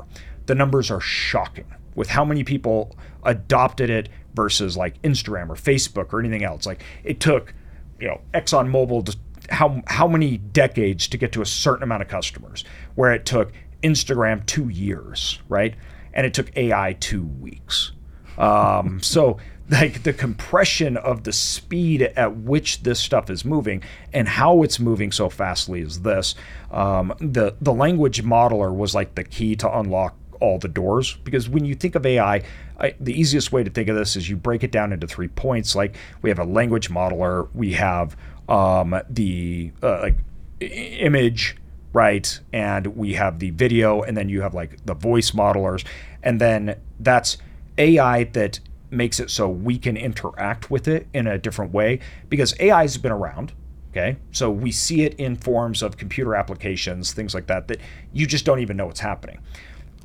The 0.46 0.54
numbers 0.54 0.90
are 0.90 1.00
shocking 1.00 1.66
with 1.94 2.10
how 2.10 2.24
many 2.24 2.44
people 2.44 2.96
adopted 3.22 3.90
it 3.90 4.08
versus 4.34 4.76
like 4.76 5.00
Instagram 5.02 5.48
or 5.48 5.54
Facebook 5.54 6.12
or 6.12 6.20
anything 6.20 6.44
else. 6.44 6.66
Like 6.66 6.82
it 7.04 7.20
took, 7.20 7.54
you 8.00 8.08
know, 8.08 8.20
ExxonMobil 8.34 9.06
to 9.06 9.16
how 9.50 9.82
how 9.86 10.08
many 10.08 10.38
decades 10.38 11.06
to 11.08 11.18
get 11.18 11.32
to 11.32 11.42
a 11.42 11.46
certain 11.46 11.82
amount 11.82 12.02
of 12.02 12.08
customers, 12.08 12.64
where 12.94 13.12
it 13.12 13.26
took 13.26 13.52
Instagram 13.84 14.44
two 14.46 14.68
years, 14.68 15.38
right? 15.48 15.74
And 16.12 16.26
it 16.26 16.34
took 16.34 16.56
AI 16.56 16.94
two 16.94 17.24
weeks. 17.24 17.92
Um, 18.38 19.00
so 19.02 19.38
like 19.70 20.02
the 20.02 20.12
compression 20.12 20.96
of 20.96 21.24
the 21.24 21.32
speed 21.32 22.02
at 22.02 22.36
which 22.36 22.82
this 22.82 23.00
stuff 23.00 23.30
is 23.30 23.44
moving 23.44 23.82
and 24.12 24.28
how 24.28 24.62
it's 24.62 24.78
moving 24.78 25.10
so 25.12 25.28
fastly 25.30 25.80
is 25.80 26.02
this. 26.02 26.34
Um, 26.70 27.14
the 27.18 27.54
the 27.60 27.72
language 27.72 28.22
modeler 28.22 28.74
was 28.74 28.94
like 28.94 29.14
the 29.14 29.24
key 29.24 29.56
to 29.56 29.78
unlock 29.78 30.16
all 30.40 30.58
the 30.58 30.68
doors 30.68 31.16
because 31.24 31.48
when 31.48 31.64
you 31.64 31.74
think 31.74 31.94
of 31.94 32.04
AI, 32.04 32.42
I, 32.78 32.94
the 33.00 33.18
easiest 33.18 33.52
way 33.52 33.64
to 33.64 33.70
think 33.70 33.88
of 33.88 33.96
this 33.96 34.16
is 34.16 34.28
you 34.28 34.36
break 34.36 34.62
it 34.62 34.70
down 34.70 34.92
into 34.92 35.06
three 35.06 35.28
points. 35.28 35.74
Like 35.74 35.96
we 36.22 36.28
have 36.30 36.38
a 36.38 36.44
language 36.44 36.90
modeler, 36.90 37.48
we 37.54 37.72
have 37.74 38.16
um, 38.48 39.00
the 39.08 39.72
uh, 39.82 40.00
like 40.02 40.16
image, 40.60 41.56
right, 41.94 42.38
and 42.52 42.88
we 42.88 43.14
have 43.14 43.38
the 43.38 43.50
video, 43.50 44.02
and 44.02 44.14
then 44.14 44.28
you 44.28 44.42
have 44.42 44.52
like 44.52 44.84
the 44.84 44.94
voice 44.94 45.30
modelers, 45.30 45.86
and 46.22 46.38
then 46.38 46.78
that's 47.00 47.38
AI 47.78 48.24
that 48.24 48.60
makes 48.90 49.18
it 49.18 49.30
so 49.30 49.48
we 49.48 49.78
can 49.78 49.96
interact 49.96 50.70
with 50.70 50.86
it 50.86 51.08
in 51.14 51.26
a 51.26 51.38
different 51.38 51.72
way 51.72 51.98
because 52.28 52.54
AI 52.60 52.82
has 52.82 52.98
been 52.98 53.12
around. 53.12 53.52
Okay, 53.92 54.16
so 54.32 54.50
we 54.50 54.72
see 54.72 55.02
it 55.02 55.14
in 55.14 55.36
forms 55.36 55.80
of 55.80 55.96
computer 55.96 56.34
applications, 56.34 57.12
things 57.12 57.32
like 57.32 57.46
that, 57.46 57.68
that 57.68 57.80
you 58.12 58.26
just 58.26 58.44
don't 58.44 58.58
even 58.58 58.76
know 58.76 58.86
what's 58.86 59.00
happening 59.00 59.38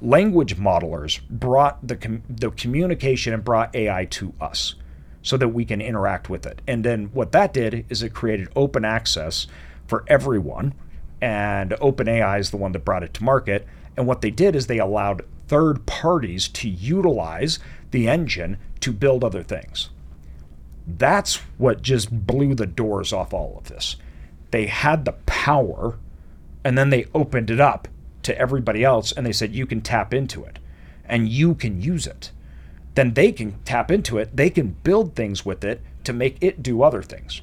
language 0.02 0.58
modelers 0.58 1.20
brought 1.30 1.86
the, 1.86 1.96
com- 1.96 2.24
the 2.30 2.52
communication 2.52 3.34
and 3.34 3.44
brought 3.44 3.76
AI 3.76 4.06
to 4.06 4.34
us 4.40 4.76
so 5.22 5.36
that 5.38 5.50
we 5.50 5.66
can 5.66 5.82
interact 5.82 6.30
with 6.30 6.46
it. 6.46 6.62
And 6.68 6.84
then 6.84 7.06
what 7.08 7.32
that 7.34 7.54
did 7.54 7.86
is 7.90 8.04
it 8.04 8.14
created 8.14 8.48
open 8.56 8.86
access 8.86 9.48
for 9.88 10.04
everyone. 10.08 10.74
And 11.22 11.72
OpenAI 11.72 12.40
is 12.40 12.52
the 12.52 12.58
one 12.58 12.72
that 12.72 12.86
brought 12.86 13.04
it 13.04 13.14
to 13.16 13.24
market. 13.24 13.68
And 13.98 14.08
what 14.08 14.22
they 14.22 14.32
did 14.32 14.56
is 14.56 14.68
they 14.68 14.80
allowed 14.80 15.26
third 15.48 15.86
parties 15.86 16.48
to 16.50 16.70
utilize 16.70 17.60
the 17.92 18.08
engine 18.08 18.58
to 18.82 18.94
build 18.94 19.24
other 19.24 19.44
things. 19.44 19.90
That's 20.88 21.36
what 21.58 21.82
just 21.82 22.26
blew 22.26 22.56
the 22.56 22.66
doors 22.66 23.12
off 23.12 23.34
all 23.34 23.58
of 23.58 23.68
this. 23.68 23.98
They 24.52 24.68
had 24.68 25.06
the 25.06 25.14
power 25.26 25.98
and 26.64 26.78
then 26.78 26.90
they 26.90 27.06
opened 27.14 27.50
it 27.50 27.60
up 27.60 27.88
to 28.24 28.38
everybody 28.38 28.84
else 28.84 29.12
and 29.12 29.26
they 29.26 29.32
said 29.32 29.56
you 29.56 29.66
can 29.66 29.82
tap 29.82 30.14
into 30.14 30.44
it 30.44 30.60
and 31.06 31.30
you 31.30 31.56
can 31.56 31.82
use 31.82 32.06
it 32.06 32.32
then 32.96 33.14
they 33.14 33.32
can 33.32 33.56
tap 33.66 33.90
into 33.90 34.18
it 34.18 34.36
they 34.36 34.50
can 34.50 34.76
build 34.84 35.16
things 35.16 35.46
with 35.46 35.64
it 35.64 35.82
to 36.04 36.14
make 36.14 36.38
it 36.42 36.62
do 36.62 36.82
other 36.82 37.02
things 37.02 37.42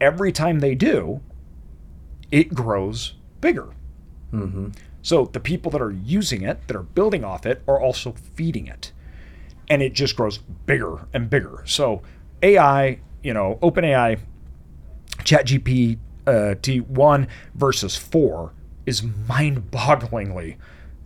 every 0.00 0.32
time 0.32 0.60
they 0.60 0.74
do 0.74 1.20
it 2.30 2.54
grows 2.54 3.14
bigger 3.40 3.68
mm-hmm. 4.32 4.68
so 5.02 5.26
the 5.26 5.40
people 5.40 5.70
that 5.70 5.80
are 5.80 5.92
using 5.92 6.42
it 6.42 6.66
that 6.66 6.76
are 6.76 6.82
building 6.82 7.24
off 7.24 7.46
it 7.46 7.62
are 7.68 7.80
also 7.80 8.12
feeding 8.34 8.66
it 8.66 8.92
and 9.68 9.82
it 9.82 9.92
just 9.92 10.16
grows 10.16 10.38
bigger 10.38 11.06
and 11.12 11.30
bigger 11.30 11.62
so 11.66 12.02
ai 12.42 12.98
you 13.22 13.32
know 13.32 13.58
openai 13.62 14.18
ChatGPT 15.24 15.98
uh, 16.26 16.54
T1 16.60 17.26
versus 17.54 17.96
4 17.96 18.52
is 18.86 19.02
mind-bogglingly 19.02 20.56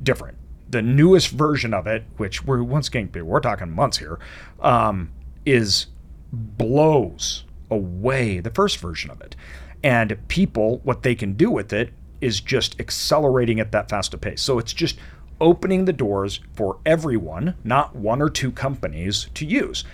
different. 0.02 0.36
The 0.68 0.82
newest 0.82 1.28
version 1.28 1.74
of 1.74 1.86
it, 1.86 2.04
which 2.16 2.44
we're 2.44 2.62
once 2.62 2.88
again 2.88 3.10
we're 3.12 3.40
talking 3.40 3.70
months 3.70 3.98
here, 3.98 4.18
um, 4.60 5.10
is 5.44 5.86
blows 6.32 7.44
away 7.70 8.40
the 8.40 8.50
first 8.50 8.78
version 8.78 9.10
of 9.10 9.20
it. 9.20 9.36
And 9.82 10.16
people, 10.28 10.78
what 10.84 11.02
they 11.02 11.14
can 11.14 11.34
do 11.34 11.50
with 11.50 11.72
it 11.72 11.92
is 12.20 12.40
just 12.40 12.80
accelerating 12.80 13.58
at 13.60 13.72
that 13.72 13.88
fast 13.88 14.14
a 14.14 14.18
pace. 14.18 14.40
So 14.40 14.58
it's 14.58 14.72
just 14.72 14.98
opening 15.40 15.84
the 15.84 15.92
doors 15.92 16.40
for 16.54 16.78
everyone, 16.86 17.56
not 17.64 17.96
one 17.96 18.22
or 18.22 18.30
two 18.30 18.52
companies, 18.52 19.28
to 19.34 19.44
use. 19.44 19.84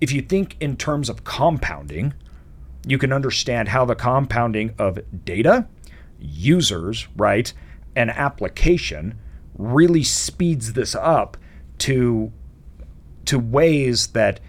If 0.00 0.12
you 0.12 0.22
think 0.22 0.56
in 0.60 0.76
terms 0.76 1.08
of 1.08 1.24
compounding, 1.24 2.14
you 2.86 2.98
can 2.98 3.12
understand 3.12 3.68
how 3.68 3.84
the 3.84 3.94
compounding 3.94 4.74
of 4.78 5.00
data 5.24 5.66
users, 6.20 7.08
right, 7.16 7.52
an 7.96 8.10
application 8.10 9.18
really 9.56 10.02
speeds 10.02 10.72
this 10.72 10.94
up 10.94 11.36
to 11.78 12.32
to 13.24 13.38
ways 13.38 14.08
that 14.08 14.40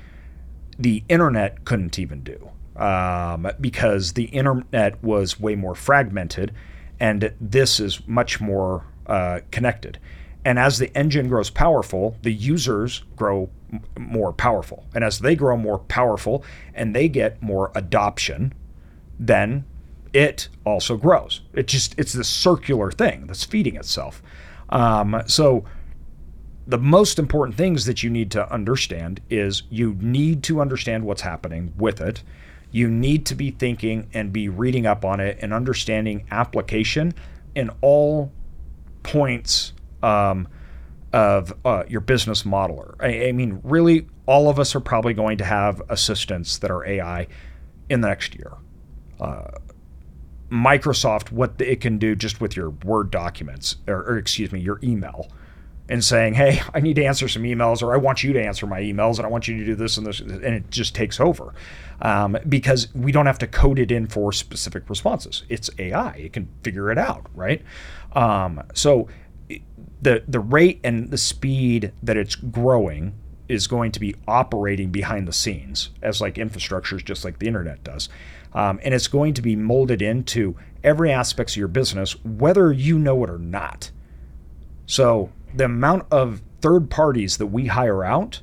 the 0.79 1.03
internet 1.07 1.63
couldn't 1.65 1.99
even 1.99 2.23
do 2.23 2.49
um, 2.75 3.47
because 3.59 4.13
the 4.13 4.25
internet 4.25 5.01
was 5.03 5.39
way 5.39 5.55
more 5.55 5.75
fragmented 5.75 6.53
and 6.99 7.33
this 7.39 7.79
is 7.79 8.05
much 8.07 8.39
more 8.41 8.85
uh, 9.07 9.39
connected 9.51 9.99
and 10.45 10.57
as 10.57 10.79
the 10.79 10.95
engine 10.97 11.27
grows 11.27 11.49
powerful 11.49 12.17
the 12.23 12.33
users 12.33 13.03
grow 13.15 13.49
m- 13.71 13.83
more 13.97 14.33
powerful 14.33 14.85
and 14.95 15.03
as 15.03 15.19
they 15.19 15.35
grow 15.35 15.57
more 15.57 15.79
powerful 15.79 16.43
and 16.73 16.95
they 16.95 17.07
get 17.07 17.41
more 17.41 17.71
adoption 17.75 18.53
then 19.19 19.65
it 20.13 20.47
also 20.63 20.95
grows. 20.95 21.41
It 21.53 21.67
just 21.67 21.95
it's 21.97 22.13
this 22.13 22.29
circular 22.29 22.91
thing 22.91 23.25
that's 23.27 23.43
feeding 23.43 23.75
itself. 23.75 24.21
Um, 24.69 25.23
so 25.25 25.65
the 26.65 26.77
most 26.77 27.19
important 27.19 27.57
things 27.57 27.85
that 27.85 28.03
you 28.03 28.09
need 28.09 28.31
to 28.31 28.51
understand 28.51 29.19
is 29.29 29.63
you 29.69 29.97
need 29.99 30.43
to 30.43 30.61
understand 30.61 31.03
what's 31.03 31.21
happening 31.21 31.73
with 31.77 31.99
it. 31.99 32.23
You 32.73 32.89
need 32.89 33.27
to 33.27 33.35
be 33.35 33.51
thinking 33.51 34.09
and 34.13 34.33
be 34.33 34.49
reading 34.49 34.85
up 34.87 35.05
on 35.05 35.19
it 35.19 35.37
and 35.41 35.53
understanding 35.53 36.25
application 36.31 37.13
in 37.53 37.69
all 37.81 38.31
points 39.03 39.73
um, 40.01 40.47
of 41.13 41.53
uh, 41.63 41.83
your 41.87 42.01
business 42.01 42.43
modeler. 42.43 42.95
I, 42.99 43.27
I 43.27 43.31
mean, 43.31 43.61
really, 43.63 44.07
all 44.25 44.49
of 44.49 44.59
us 44.59 44.75
are 44.75 44.79
probably 44.79 45.13
going 45.13 45.37
to 45.37 45.45
have 45.45 45.83
assistants 45.87 46.57
that 46.57 46.71
are 46.71 46.83
AI 46.83 47.27
in 47.89 48.01
the 48.01 48.07
next 48.07 48.33
year. 48.33 48.53
Uh, 49.19 49.51
Microsoft, 50.49 51.31
what 51.31 51.53
it 51.61 51.79
can 51.79 51.99
do 51.99 52.15
just 52.15 52.41
with 52.41 52.55
your 52.55 52.71
Word 52.71 53.11
documents, 53.11 53.75
or, 53.87 54.03
or 54.03 54.17
excuse 54.17 54.51
me, 54.51 54.59
your 54.59 54.79
email, 54.83 55.29
and 55.89 56.03
saying, 56.03 56.35
"Hey, 56.35 56.61
I 56.73 56.79
need 56.79 56.95
to 56.95 57.05
answer 57.05 57.27
some 57.27 57.43
emails, 57.43 57.81
or 57.81 57.93
I 57.93 57.97
want 57.97 58.23
you 58.23 58.33
to 58.33 58.43
answer 58.43 58.65
my 58.65 58.81
emails, 58.81 59.17
and 59.17 59.25
I 59.25 59.29
want 59.29 59.47
you 59.47 59.57
to 59.57 59.65
do 59.65 59.75
this 59.75 59.97
and 59.97 60.05
this," 60.05 60.19
and 60.19 60.43
it 60.43 60.69
just 60.69 60.95
takes 60.95 61.19
over 61.19 61.53
um, 62.01 62.37
because 62.47 62.93
we 62.93 63.11
don't 63.11 63.25
have 63.25 63.39
to 63.39 63.47
code 63.47 63.79
it 63.79 63.91
in 63.91 64.07
for 64.07 64.31
specific 64.31 64.89
responses. 64.89 65.43
It's 65.49 65.69
AI; 65.79 66.11
it 66.11 66.33
can 66.33 66.47
figure 66.63 66.91
it 66.91 66.97
out, 66.97 67.27
right? 67.33 67.61
Um, 68.13 68.61
so 68.73 69.07
the 70.01 70.23
the 70.27 70.39
rate 70.39 70.79
and 70.83 71.11
the 71.11 71.17
speed 71.17 71.91
that 72.01 72.17
it's 72.17 72.35
growing 72.35 73.13
is 73.49 73.67
going 73.67 73.91
to 73.91 73.99
be 73.99 74.15
operating 74.27 74.89
behind 74.89 75.27
the 75.27 75.33
scenes 75.33 75.89
as 76.01 76.21
like 76.21 76.35
infrastructures, 76.35 77.03
just 77.03 77.25
like 77.25 77.39
the 77.39 77.47
internet 77.47 77.83
does. 77.83 78.09
Um, 78.53 78.79
and 78.83 78.93
it's 78.93 79.07
going 79.07 79.33
to 79.33 79.41
be 79.41 79.55
molded 79.55 80.01
into 80.01 80.55
every 80.83 81.11
aspects 81.11 81.53
of 81.53 81.57
your 81.57 81.67
business, 81.67 82.23
whether 82.23 82.71
you 82.71 82.99
know 82.99 83.23
it 83.23 83.29
or 83.29 83.39
not. 83.39 83.91
So 84.85 85.31
the 85.53 85.65
amount 85.65 86.05
of 86.11 86.41
third 86.61 86.89
parties 86.89 87.37
that 87.37 87.47
we 87.47 87.67
hire 87.67 88.03
out 88.03 88.41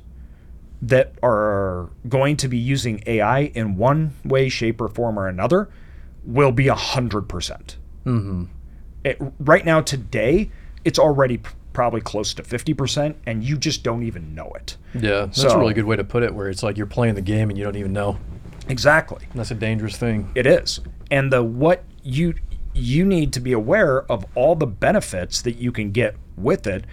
that 0.81 1.13
are 1.21 1.89
going 2.09 2.37
to 2.37 2.47
be 2.47 2.57
using 2.57 3.03
AI 3.05 3.41
in 3.53 3.75
one 3.75 4.13
way, 4.23 4.49
shape, 4.49 4.81
or 4.81 4.87
form 4.87 5.19
or 5.19 5.27
another 5.27 5.69
will 6.23 6.51
be 6.51 6.67
a 6.67 6.75
hundred 6.75 7.23
percent. 7.23 7.77
Mm-hmm. 8.05 8.45
Right 9.39 9.65
now, 9.65 9.81
today, 9.81 10.51
it's 10.85 10.99
already 10.99 11.41
probably 11.73 12.01
close 12.01 12.33
to 12.33 12.43
50% 12.43 13.15
and 13.25 13.43
you 13.43 13.57
just 13.57 13.83
don't 13.83 14.03
even 14.03 14.35
know 14.35 14.51
it. 14.55 14.77
Yeah, 14.93 15.21
that's 15.21 15.41
so, 15.41 15.49
a 15.49 15.57
really 15.57 15.73
good 15.73 15.85
way 15.85 15.95
to 15.95 16.03
put 16.03 16.23
it 16.23 16.33
where 16.33 16.49
it's 16.49 16.63
like 16.63 16.77
you're 16.77 16.85
playing 16.85 17.15
the 17.15 17.21
game 17.21 17.49
and 17.49 17.57
you 17.57 17.63
don't 17.63 17.77
even 17.77 17.93
know. 17.93 18.17
Exactly. 18.67 19.25
That's 19.33 19.51
a 19.51 19.55
dangerous 19.55 19.97
thing. 19.97 20.29
It 20.35 20.45
is. 20.45 20.79
And 21.09 21.31
the 21.31 21.43
what 21.43 21.83
you 22.03 22.35
you 22.73 23.05
need 23.05 23.33
to 23.33 23.39
be 23.39 23.51
aware 23.51 24.03
of 24.11 24.25
all 24.35 24.55
the 24.55 24.67
benefits 24.67 25.41
that 25.41 25.57
you 25.57 25.71
can 25.71 25.91
get 25.91 26.15
with 26.37 26.67
it 26.67 26.85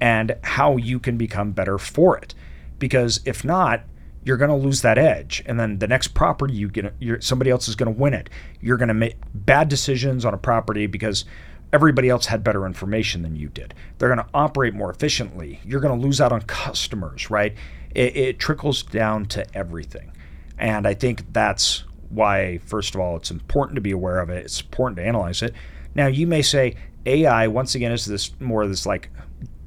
and 0.00 0.36
how 0.42 0.76
you 0.76 0.98
can 0.98 1.16
become 1.16 1.52
better 1.52 1.78
for 1.78 2.16
it. 2.18 2.34
Because 2.78 3.20
if 3.24 3.44
not, 3.44 3.84
you're 4.24 4.36
going 4.36 4.50
to 4.50 4.56
lose 4.56 4.82
that 4.82 4.98
edge 4.98 5.42
and 5.46 5.58
then 5.58 5.78
the 5.78 5.88
next 5.88 6.08
property 6.08 6.54
you 6.54 6.68
get 6.68 6.94
somebody 7.20 7.50
else 7.50 7.68
is 7.68 7.74
going 7.74 7.92
to 7.92 8.00
win 8.00 8.14
it. 8.14 8.30
You're 8.60 8.76
going 8.76 8.88
to 8.88 8.94
make 8.94 9.16
bad 9.34 9.68
decisions 9.68 10.24
on 10.24 10.32
a 10.32 10.38
property 10.38 10.86
because 10.86 11.24
everybody 11.72 12.08
else 12.08 12.26
had 12.26 12.44
better 12.44 12.66
information 12.66 13.22
than 13.22 13.34
you 13.34 13.48
did. 13.48 13.74
They're 13.98 14.14
going 14.14 14.24
to 14.24 14.32
operate 14.34 14.74
more 14.74 14.90
efficiently. 14.90 15.60
You're 15.64 15.80
going 15.80 15.98
to 15.98 16.06
lose 16.06 16.20
out 16.20 16.32
on 16.32 16.42
customers, 16.42 17.30
right? 17.30 17.54
It, 17.94 18.16
it, 18.16 18.38
trickles 18.38 18.82
down 18.82 19.26
to 19.26 19.56
everything. 19.56 20.12
And 20.58 20.86
I 20.86 20.94
think 20.94 21.32
that's 21.32 21.84
why, 22.10 22.58
first 22.58 22.94
of 22.94 23.00
all, 23.00 23.16
it's 23.16 23.30
important 23.30 23.76
to 23.76 23.80
be 23.80 23.90
aware 23.90 24.20
of 24.20 24.30
it. 24.30 24.44
It's 24.44 24.60
important 24.60 24.96
to 24.98 25.04
analyze 25.04 25.42
it. 25.42 25.54
Now, 25.94 26.06
you 26.06 26.26
may 26.26 26.42
say 26.42 26.76
AI, 27.06 27.48
once 27.48 27.74
again, 27.74 27.92
is 27.92 28.04
this 28.04 28.38
more 28.40 28.62
of 28.62 28.68
this 28.68 28.86
like 28.86 29.10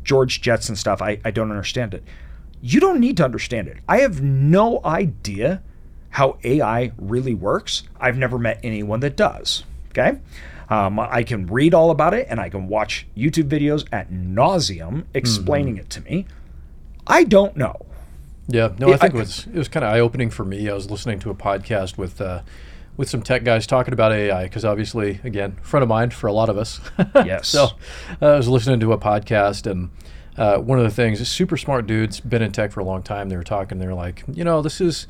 George 0.03 0.41
Jetson 0.41 0.75
stuff. 0.75 1.01
I, 1.01 1.19
I 1.25 1.31
don't 1.31 1.49
understand 1.49 1.93
it. 1.93 2.03
You 2.61 2.79
don't 2.79 2.99
need 2.99 3.17
to 3.17 3.25
understand 3.25 3.67
it. 3.67 3.77
I 3.87 3.99
have 3.99 4.21
no 4.21 4.79
idea 4.85 5.61
how 6.11 6.37
AI 6.43 6.91
really 6.97 7.33
works. 7.33 7.83
I've 7.99 8.17
never 8.17 8.39
met 8.39 8.59
anyone 8.63 9.01
that 9.01 9.17
does. 9.17 9.63
Okay. 9.89 10.19
Um, 10.69 10.99
I 10.99 11.23
can 11.23 11.45
read 11.47 11.73
all 11.73 11.91
about 11.91 12.13
it 12.13 12.27
and 12.29 12.39
I 12.39 12.49
can 12.49 12.67
watch 12.67 13.05
YouTube 13.15 13.49
videos 13.49 13.85
at 13.91 14.11
nauseum 14.11 15.05
explaining 15.13 15.75
mm-hmm. 15.75 15.81
it 15.81 15.89
to 15.91 16.01
me. 16.01 16.25
I 17.05 17.23
don't 17.23 17.55
know. 17.55 17.85
Yeah, 18.47 18.73
no, 18.77 18.93
I 18.93 18.97
think 18.97 19.15
I, 19.15 19.17
it 19.17 19.19
was 19.19 19.47
it 19.47 19.55
was 19.55 19.67
kind 19.67 19.83
of 19.83 19.91
eye 19.91 19.99
opening 19.99 20.29
for 20.29 20.45
me. 20.45 20.69
I 20.69 20.73
was 20.73 20.89
listening 20.89 21.19
to 21.19 21.31
a 21.31 21.35
podcast 21.35 21.97
with 21.97 22.21
uh, 22.21 22.41
with 22.97 23.09
some 23.09 23.21
tech 23.21 23.43
guys 23.43 23.67
talking 23.67 23.93
about 23.93 24.11
AI 24.11 24.43
because 24.43 24.65
obviously, 24.65 25.19
again, 25.23 25.57
front 25.61 25.83
of 25.83 25.89
mind 25.89 26.13
for 26.13 26.27
a 26.27 26.33
lot 26.33 26.49
of 26.49 26.57
us. 26.57 26.79
yes. 27.15 27.47
so 27.47 27.69
uh, 28.21 28.27
I 28.27 28.37
was 28.37 28.47
listening 28.47 28.79
to 28.81 28.93
a 28.93 28.97
podcast 28.97 29.69
and. 29.69 29.89
Uh, 30.37 30.57
one 30.57 30.77
of 30.77 30.83
the 30.83 30.91
things, 30.91 31.25
super 31.29 31.55
smart 31.55 31.87
dudes, 31.87 32.19
been 32.19 32.41
in 32.41 32.51
tech 32.51 32.69
for 32.69 32.81
a 32.81 32.83
long 32.83 33.01
time. 33.01 33.29
They 33.29 33.37
were 33.37 33.43
talking. 33.43 33.79
They're 33.79 33.93
like, 33.93 34.21
you 34.27 34.43
know, 34.43 34.61
this 34.61 34.81
is 34.81 35.07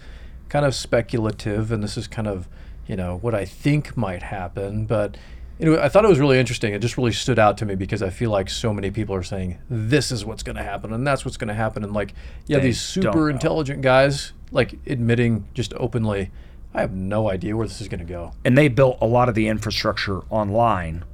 kind 0.49 0.63
of 0.63 0.75
speculative, 0.75 1.71
and 1.71 1.83
this 1.83 1.97
is 1.97 2.07
kind 2.07 2.27
of, 2.27 2.47
you 2.85 2.95
know, 2.95 3.17
what 3.17 3.33
I 3.33 3.43
think 3.43 3.97
might 3.97 4.21
happen. 4.21 4.85
But 4.85 5.17
you 5.59 5.65
know, 5.65 5.81
I 5.81 5.89
thought 5.89 6.03
it 6.03 6.09
was 6.09 6.19
really 6.19 6.37
interesting. 6.37 6.73
It 6.73 6.79
just 6.79 6.97
really 6.97 7.13
stood 7.13 7.39
out 7.39 7.57
to 7.59 7.65
me 7.65 7.75
because 7.75 8.03
I 8.03 8.09
feel 8.09 8.29
like 8.29 8.49
so 8.49 8.73
many 8.73 8.91
people 8.91 9.15
are 9.15 9.23
saying 9.23 9.57
this 9.69 10.11
is 10.11 10.25
what's 10.25 10.43
going 10.43 10.57
to 10.57 10.63
happen 10.63 10.91
and 10.91 11.07
that's 11.07 11.23
what's 11.23 11.37
going 11.37 11.47
to 11.47 11.53
happen, 11.53 11.83
and 11.83 11.93
like, 11.93 12.13
yeah, 12.47 12.57
they 12.57 12.67
these 12.67 12.81
super 12.81 13.29
intelligent 13.29 13.81
guys 13.81 14.33
like 14.51 14.75
admitting 14.85 15.47
just 15.53 15.73
openly, 15.75 16.31
I 16.75 16.81
have 16.81 16.93
no 16.93 17.29
idea 17.29 17.55
where 17.55 17.67
this 17.67 17.79
is 17.79 17.87
going 17.87 18.05
to 18.05 18.05
go. 18.05 18.33
And 18.43 18.57
they 18.57 18.67
built 18.67 18.97
a 19.01 19.07
lot 19.07 19.29
of 19.29 19.35
the 19.35 19.47
infrastructure 19.47 20.19
online 20.29 21.05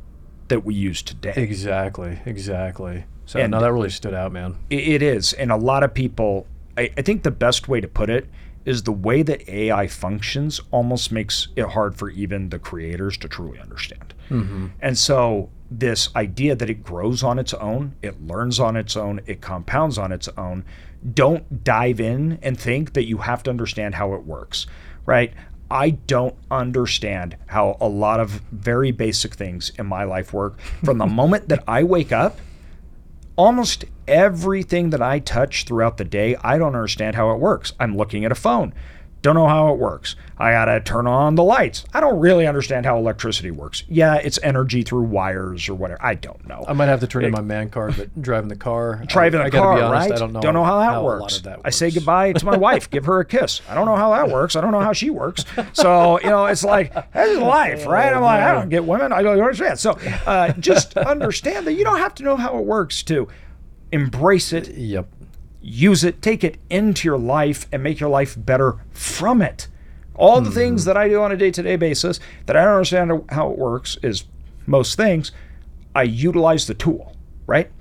that 0.47 0.65
we 0.65 0.73
use 0.73 1.01
today. 1.01 1.33
Exactly, 1.35 2.19
exactly. 2.25 3.05
So 3.25 3.39
and 3.39 3.51
no, 3.51 3.61
that 3.61 3.71
really 3.71 3.89
stood 3.89 4.13
out, 4.13 4.31
man. 4.31 4.57
It 4.69 5.01
is, 5.01 5.33
and 5.33 5.51
a 5.51 5.55
lot 5.55 5.83
of 5.83 5.93
people. 5.93 6.47
I, 6.77 6.91
I 6.97 7.01
think 7.01 7.23
the 7.23 7.31
best 7.31 7.67
way 7.67 7.79
to 7.79 7.87
put 7.87 8.09
it 8.09 8.27
is 8.65 8.83
the 8.83 8.91
way 8.91 9.23
that 9.23 9.47
AI 9.49 9.87
functions 9.87 10.59
almost 10.71 11.11
makes 11.11 11.47
it 11.55 11.65
hard 11.67 11.95
for 11.95 12.09
even 12.09 12.49
the 12.49 12.59
creators 12.59 13.17
to 13.17 13.27
truly 13.27 13.59
understand. 13.59 14.13
Mm-hmm. 14.29 14.67
And 14.81 14.97
so, 14.97 15.49
this 15.69 16.13
idea 16.15 16.55
that 16.55 16.69
it 16.69 16.83
grows 16.83 17.23
on 17.23 17.39
its 17.39 17.53
own, 17.53 17.95
it 18.01 18.21
learns 18.21 18.59
on 18.59 18.75
its 18.75 18.97
own, 18.97 19.21
it 19.25 19.41
compounds 19.41 19.97
on 19.97 20.11
its 20.11 20.27
own, 20.37 20.65
don't 21.13 21.63
dive 21.63 21.99
in 21.99 22.39
and 22.41 22.59
think 22.59 22.93
that 22.93 23.05
you 23.05 23.19
have 23.19 23.43
to 23.43 23.49
understand 23.49 23.95
how 23.95 24.13
it 24.13 24.23
works, 24.23 24.67
right? 25.05 25.33
I 25.71 25.91
don't 25.91 26.35
understand 26.51 27.37
how 27.47 27.77
a 27.79 27.87
lot 27.87 28.19
of 28.19 28.41
very 28.51 28.91
basic 28.91 29.33
things 29.35 29.71
in 29.79 29.85
my 29.85 30.03
life 30.03 30.33
work. 30.33 30.59
From 30.83 30.97
the 30.97 31.05
moment 31.21 31.47
that 31.49 31.63
I 31.67 31.83
wake 31.83 32.11
up 32.11 32.39
almost 33.37 33.85
everything 34.07 34.89
that 34.89 35.01
I 35.01 35.19
touch 35.19 35.63
throughout 35.63 35.97
the 35.97 36.03
day, 36.03 36.35
I 36.43 36.57
don't 36.57 36.75
understand 36.75 37.15
how 37.15 37.31
it 37.31 37.39
works. 37.39 37.73
I'm 37.79 37.95
looking 37.95 38.25
at 38.25 38.31
a 38.31 38.35
phone. 38.35 38.73
Don't 39.21 39.35
know 39.35 39.47
how 39.47 39.71
it 39.71 39.77
works. 39.77 40.15
I 40.39 40.51
got 40.53 40.65
to 40.65 40.79
turn 40.79 41.05
on 41.05 41.35
the 41.35 41.43
lights. 41.43 41.85
I 41.93 41.99
don't 41.99 42.19
really 42.19 42.47
understand 42.47 42.87
how 42.87 42.97
electricity 42.97 43.51
works. 43.51 43.83
Yeah, 43.87 44.15
it's 44.15 44.39
energy 44.41 44.81
through 44.81 45.03
wires 45.03 45.69
or 45.69 45.75
whatever. 45.75 46.03
I 46.03 46.15
don't 46.15 46.47
know. 46.47 46.65
I 46.67 46.73
might 46.73 46.87
have 46.87 47.01
to 47.01 47.07
turn 47.07 47.23
it, 47.23 47.27
in 47.27 47.33
my 47.33 47.41
man 47.41 47.69
card, 47.69 47.95
but 47.97 48.19
driving 48.19 48.49
the 48.49 48.55
car. 48.55 49.03
Driving 49.05 49.43
the 49.43 49.51
car, 49.51 49.73
honest, 49.73 49.91
right? 49.91 50.11
I 50.11 50.17
don't 50.17 50.33
know, 50.33 50.41
don't 50.41 50.55
know 50.55 50.63
how, 50.63 50.79
that, 50.79 50.85
how 50.85 51.03
works. 51.03 51.41
that 51.41 51.57
works. 51.57 51.61
I 51.65 51.69
say 51.69 51.91
goodbye 51.91 52.33
to 52.33 52.45
my 52.45 52.57
wife, 52.57 52.89
give 52.89 53.05
her 53.05 53.19
a 53.19 53.25
kiss. 53.25 53.61
I 53.69 53.75
don't 53.75 53.85
know 53.85 53.95
how 53.95 54.09
that 54.15 54.29
works. 54.29 54.55
I 54.55 54.61
don't 54.61 54.71
know 54.71 54.79
how 54.79 54.93
she 54.93 55.11
works. 55.11 55.45
So, 55.73 56.19
you 56.21 56.29
know, 56.29 56.47
it's 56.47 56.63
like, 56.63 56.91
that's 57.13 57.39
life, 57.39 57.85
right? 57.85 58.11
I'm 58.13 58.23
like, 58.23 58.41
I 58.41 58.53
don't 58.53 58.69
get 58.69 58.83
women. 58.83 59.13
I 59.13 59.21
don't 59.21 59.39
understand. 59.39 59.79
So 59.79 59.91
uh, 60.25 60.53
just 60.53 60.97
understand 60.97 61.67
that 61.67 61.73
you 61.73 61.83
don't 61.83 61.99
have 61.99 62.15
to 62.15 62.23
know 62.23 62.35
how 62.35 62.57
it 62.57 62.65
works 62.65 63.03
to 63.03 63.27
embrace 63.91 64.51
it. 64.51 64.69
Yep 64.69 65.07
use 65.61 66.03
it, 66.03 66.21
take 66.21 66.43
it 66.43 66.57
into 66.69 67.07
your 67.07 67.17
life, 67.17 67.67
and 67.71 67.83
make 67.83 67.99
your 67.99 68.09
life 68.09 68.35
better 68.37 68.77
from 68.91 69.41
it. 69.41 69.67
All 70.15 70.41
the 70.41 70.49
mm-hmm. 70.49 70.57
things 70.57 70.85
that 70.85 70.97
I 70.97 71.07
do 71.07 71.21
on 71.21 71.31
a 71.31 71.37
day 71.37 71.51
to 71.51 71.63
day 71.63 71.75
basis 71.75 72.19
that 72.45 72.55
I 72.55 72.63
don't 72.63 72.73
understand 72.73 73.23
how 73.29 73.49
it 73.51 73.57
works 73.57 73.97
is 74.03 74.25
most 74.67 74.95
things, 74.95 75.31
I 75.95 76.03
utilize 76.03 76.67
the 76.67 76.73
tool, 76.73 77.15
right? 77.47 77.71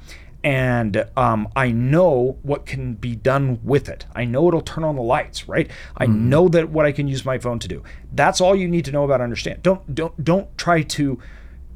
And 0.43 1.05
um, 1.17 1.49
I 1.55 1.71
know 1.71 2.39
what 2.43 2.65
can 2.65 2.95
be 2.95 3.15
done 3.15 3.61
with 3.63 3.89
it. 3.89 4.07
I 4.15 4.25
know 4.25 4.49
it'll 4.49 4.63
turn 4.63 4.85
on 4.85 4.97
the 4.97 5.03
lights, 5.03 5.49
right? 5.49 5.71
I 5.97 6.07
mm. 6.07 6.15
know 6.15 6.49
that 6.49 6.71
what 6.71 6.87
I 6.87 6.93
can 6.93 7.09
use 7.09 7.27
my 7.27 7.39
phone 7.39 7.59
to 7.59 7.69
do. 7.69 7.83
That's 8.13 8.41
all 8.41 8.57
you 8.57 8.67
need 8.67 8.87
to 8.87 8.93
know 8.93 9.05
about 9.05 9.21
understand. 9.21 9.63
Don't 9.63 9.95
don't 9.95 10.25
don't 10.25 10.57
try 10.57 10.83
to. 10.83 11.19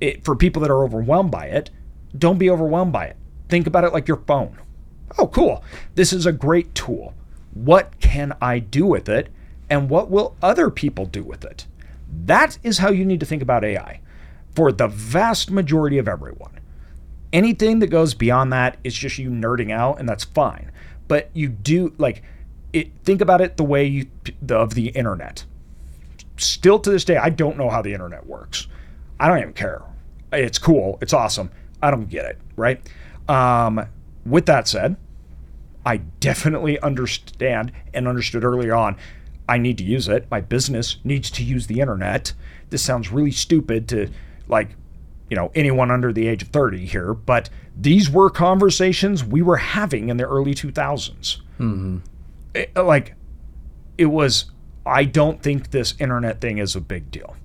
It, 0.00 0.24
for 0.24 0.34
people 0.34 0.60
that 0.62 0.70
are 0.70 0.82
overwhelmed 0.82 1.30
by 1.30 1.46
it, 1.46 1.70
don't 2.16 2.38
be 2.38 2.50
overwhelmed 2.50 2.92
by 2.92 3.06
it. 3.06 3.16
Think 3.48 3.66
about 3.66 3.84
it 3.84 3.92
like 3.92 4.08
your 4.08 4.16
phone 4.26 4.58
oh, 5.18 5.26
cool, 5.28 5.62
this 5.94 6.12
is 6.12 6.26
a 6.26 6.32
great 6.32 6.74
tool. 6.74 7.14
What 7.52 7.98
can 8.00 8.34
I 8.40 8.58
do 8.58 8.86
with 8.86 9.08
it? 9.08 9.28
And 9.70 9.88
what 9.88 10.10
will 10.10 10.36
other 10.42 10.70
people 10.70 11.06
do 11.06 11.22
with 11.22 11.44
it? 11.44 11.66
That 12.26 12.58
is 12.62 12.78
how 12.78 12.90
you 12.90 13.04
need 13.04 13.20
to 13.20 13.26
think 13.26 13.42
about 13.42 13.64
AI 13.64 14.00
for 14.54 14.72
the 14.72 14.88
vast 14.88 15.50
majority 15.50 15.98
of 15.98 16.08
everyone. 16.08 16.60
Anything 17.32 17.80
that 17.80 17.88
goes 17.88 18.14
beyond 18.14 18.52
that 18.52 18.78
is 18.84 18.94
just 18.94 19.18
you 19.18 19.30
nerding 19.30 19.72
out, 19.72 19.98
and 19.98 20.08
that's 20.08 20.24
fine. 20.24 20.70
But 21.08 21.30
you 21.32 21.48
do 21.48 21.92
like 21.98 22.22
it. 22.72 22.92
Think 23.04 23.20
about 23.20 23.40
it 23.40 23.56
the 23.56 23.64
way 23.64 23.84
you 23.84 24.06
of 24.48 24.74
the 24.74 24.88
internet. 24.88 25.44
Still 26.36 26.78
to 26.80 26.90
this 26.90 27.04
day, 27.04 27.16
I 27.16 27.30
don't 27.30 27.56
know 27.56 27.70
how 27.70 27.82
the 27.82 27.92
internet 27.92 28.26
works. 28.26 28.68
I 29.18 29.28
don't 29.28 29.38
even 29.38 29.52
care. 29.52 29.82
It's 30.32 30.58
cool. 30.58 30.98
It's 31.00 31.12
awesome. 31.12 31.50
I 31.82 31.90
don't 31.90 32.08
get 32.08 32.24
it. 32.24 32.38
Right. 32.56 32.80
Um, 33.28 33.86
with 34.24 34.46
that 34.46 34.68
said, 34.68 34.96
I 35.86 35.98
definitely 36.20 36.78
understand 36.80 37.72
and 37.92 38.08
understood 38.08 38.44
early 38.44 38.70
on. 38.70 38.96
I 39.48 39.58
need 39.58 39.76
to 39.78 39.84
use 39.84 40.08
it. 40.08 40.26
My 40.30 40.40
business 40.40 40.96
needs 41.04 41.30
to 41.32 41.44
use 41.44 41.66
the 41.66 41.80
internet. 41.80 42.32
This 42.70 42.82
sounds 42.82 43.12
really 43.12 43.30
stupid 43.30 43.88
to 43.90 44.08
like, 44.48 44.70
you 45.28 45.36
know, 45.36 45.50
anyone 45.54 45.90
under 45.90 46.12
the 46.12 46.26
age 46.26 46.42
of 46.42 46.48
30 46.48 46.86
here, 46.86 47.12
but 47.12 47.50
these 47.76 48.08
were 48.08 48.30
conversations 48.30 49.22
we 49.24 49.42
were 49.42 49.56
having 49.58 50.08
in 50.08 50.16
the 50.16 50.24
early 50.24 50.54
2000s. 50.54 51.40
Mm-hmm. 51.58 51.98
it- 52.54 52.74
like 52.76 53.14
it 53.98 54.06
was 54.06 54.46
I 54.86 55.04
don't 55.04 55.42
think 55.42 55.70
this 55.70 55.94
internet 55.98 56.40
thing 56.40 56.58
is 56.58 56.74
a 56.76 56.80
big 56.80 57.10
deal. 57.10 57.36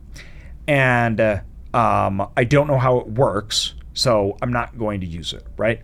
And 0.67 1.19
uh, 1.21 1.39
um, 1.73 2.27
I 2.35 2.43
don't 2.43 2.67
know 2.67 2.77
how 2.77 2.97
it 2.99 3.07
works, 3.07 3.73
so 3.93 4.37
I'm 4.41 4.51
not 4.51 4.77
going 4.77 4.99
to 5.01 5.07
use 5.07 5.33
it, 5.33 5.45
right? 5.57 5.81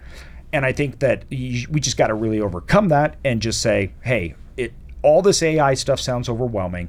And 0.56 0.66
I 0.66 0.72
think 0.72 1.00
that 1.00 1.26
we 1.30 1.82
just 1.82 1.98
got 1.98 2.08
to 2.08 2.14
really 2.14 2.40
overcome 2.40 2.88
that 2.88 3.18
and 3.26 3.42
just 3.42 3.62
say, 3.62 3.92
hey, 4.04 4.36
it 4.56 4.72
all 5.02 5.22
this 5.22 5.44
AI 5.44 5.74
stuff 5.74 6.00
sounds 6.00 6.30
overwhelming. 6.30 6.88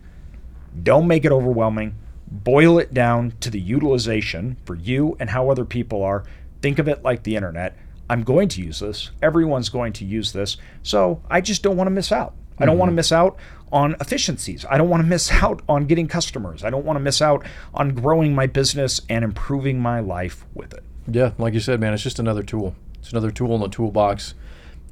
Don't 0.84 1.08
make 1.08 1.24
it 1.24 1.32
overwhelming. 1.32 1.96
Boil 2.28 2.78
it 2.78 2.94
down 2.94 3.32
to 3.40 3.50
the 3.50 3.58
utilization 3.58 4.56
for 4.64 4.76
you 4.76 5.16
and 5.18 5.30
how 5.30 5.50
other 5.50 5.64
people 5.64 6.04
are. 6.04 6.22
Think 6.62 6.78
of 6.78 6.86
it 6.86 7.02
like 7.02 7.24
the 7.24 7.34
internet. 7.34 7.76
I'm 8.08 8.22
going 8.22 8.46
to 8.50 8.62
use 8.62 8.78
this. 8.78 9.10
Everyone's 9.20 9.68
going 9.68 9.92
to 9.94 10.04
use 10.04 10.30
this. 10.30 10.58
So 10.84 11.20
I 11.28 11.40
just 11.40 11.64
don't 11.64 11.76
want 11.76 11.88
to 11.88 11.92
miss 11.92 12.12
out. 12.12 12.34
I 12.60 12.66
don't 12.66 12.78
want 12.78 12.88
to 12.88 12.90
mm-hmm. 12.90 12.96
miss 12.98 13.10
out 13.10 13.36
on 13.72 13.96
efficiencies. 14.00 14.64
I 14.70 14.78
don't 14.78 14.88
want 14.88 15.02
to 15.02 15.08
miss 15.08 15.32
out 15.32 15.60
on 15.68 15.86
getting 15.86 16.06
customers. 16.06 16.62
I 16.62 16.70
don't 16.70 16.84
want 16.84 16.98
to 16.98 17.02
miss 17.02 17.20
out 17.20 17.44
on 17.74 17.96
growing 17.96 18.32
my 18.32 18.46
business 18.46 19.00
and 19.08 19.24
improving 19.24 19.80
my 19.80 19.98
life 19.98 20.46
with 20.54 20.72
it. 20.72 20.84
Yeah, 21.08 21.32
like 21.36 21.54
you 21.54 21.60
said, 21.60 21.80
man, 21.80 21.94
it's 21.94 22.02
just 22.04 22.20
another 22.20 22.44
tool. 22.44 22.76
It's 23.06 23.12
another 23.12 23.30
tool 23.30 23.54
in 23.54 23.60
the 23.60 23.68
toolbox 23.68 24.34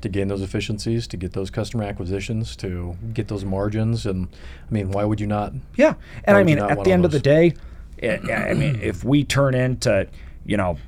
to 0.00 0.08
gain 0.08 0.28
those 0.28 0.40
efficiencies, 0.40 1.08
to 1.08 1.16
get 1.16 1.32
those 1.32 1.50
customer 1.50 1.82
acquisitions, 1.82 2.54
to 2.54 2.96
get 3.12 3.26
those 3.26 3.44
margins. 3.44 4.06
And 4.06 4.28
I 4.68 4.72
mean, 4.72 4.92
why 4.92 5.04
would 5.04 5.20
you 5.20 5.26
not? 5.26 5.52
Yeah. 5.74 5.94
And 6.22 6.36
I 6.36 6.44
mean, 6.44 6.60
at 6.60 6.84
the 6.84 6.92
end 6.92 7.04
of 7.04 7.10
the 7.10 7.18
day, 7.18 7.54
it, 7.98 8.30
I 8.30 8.54
mean, 8.54 8.78
if 8.80 9.02
we 9.02 9.24
turn 9.24 9.56
into, 9.56 10.06
you 10.46 10.56
know, 10.56 10.78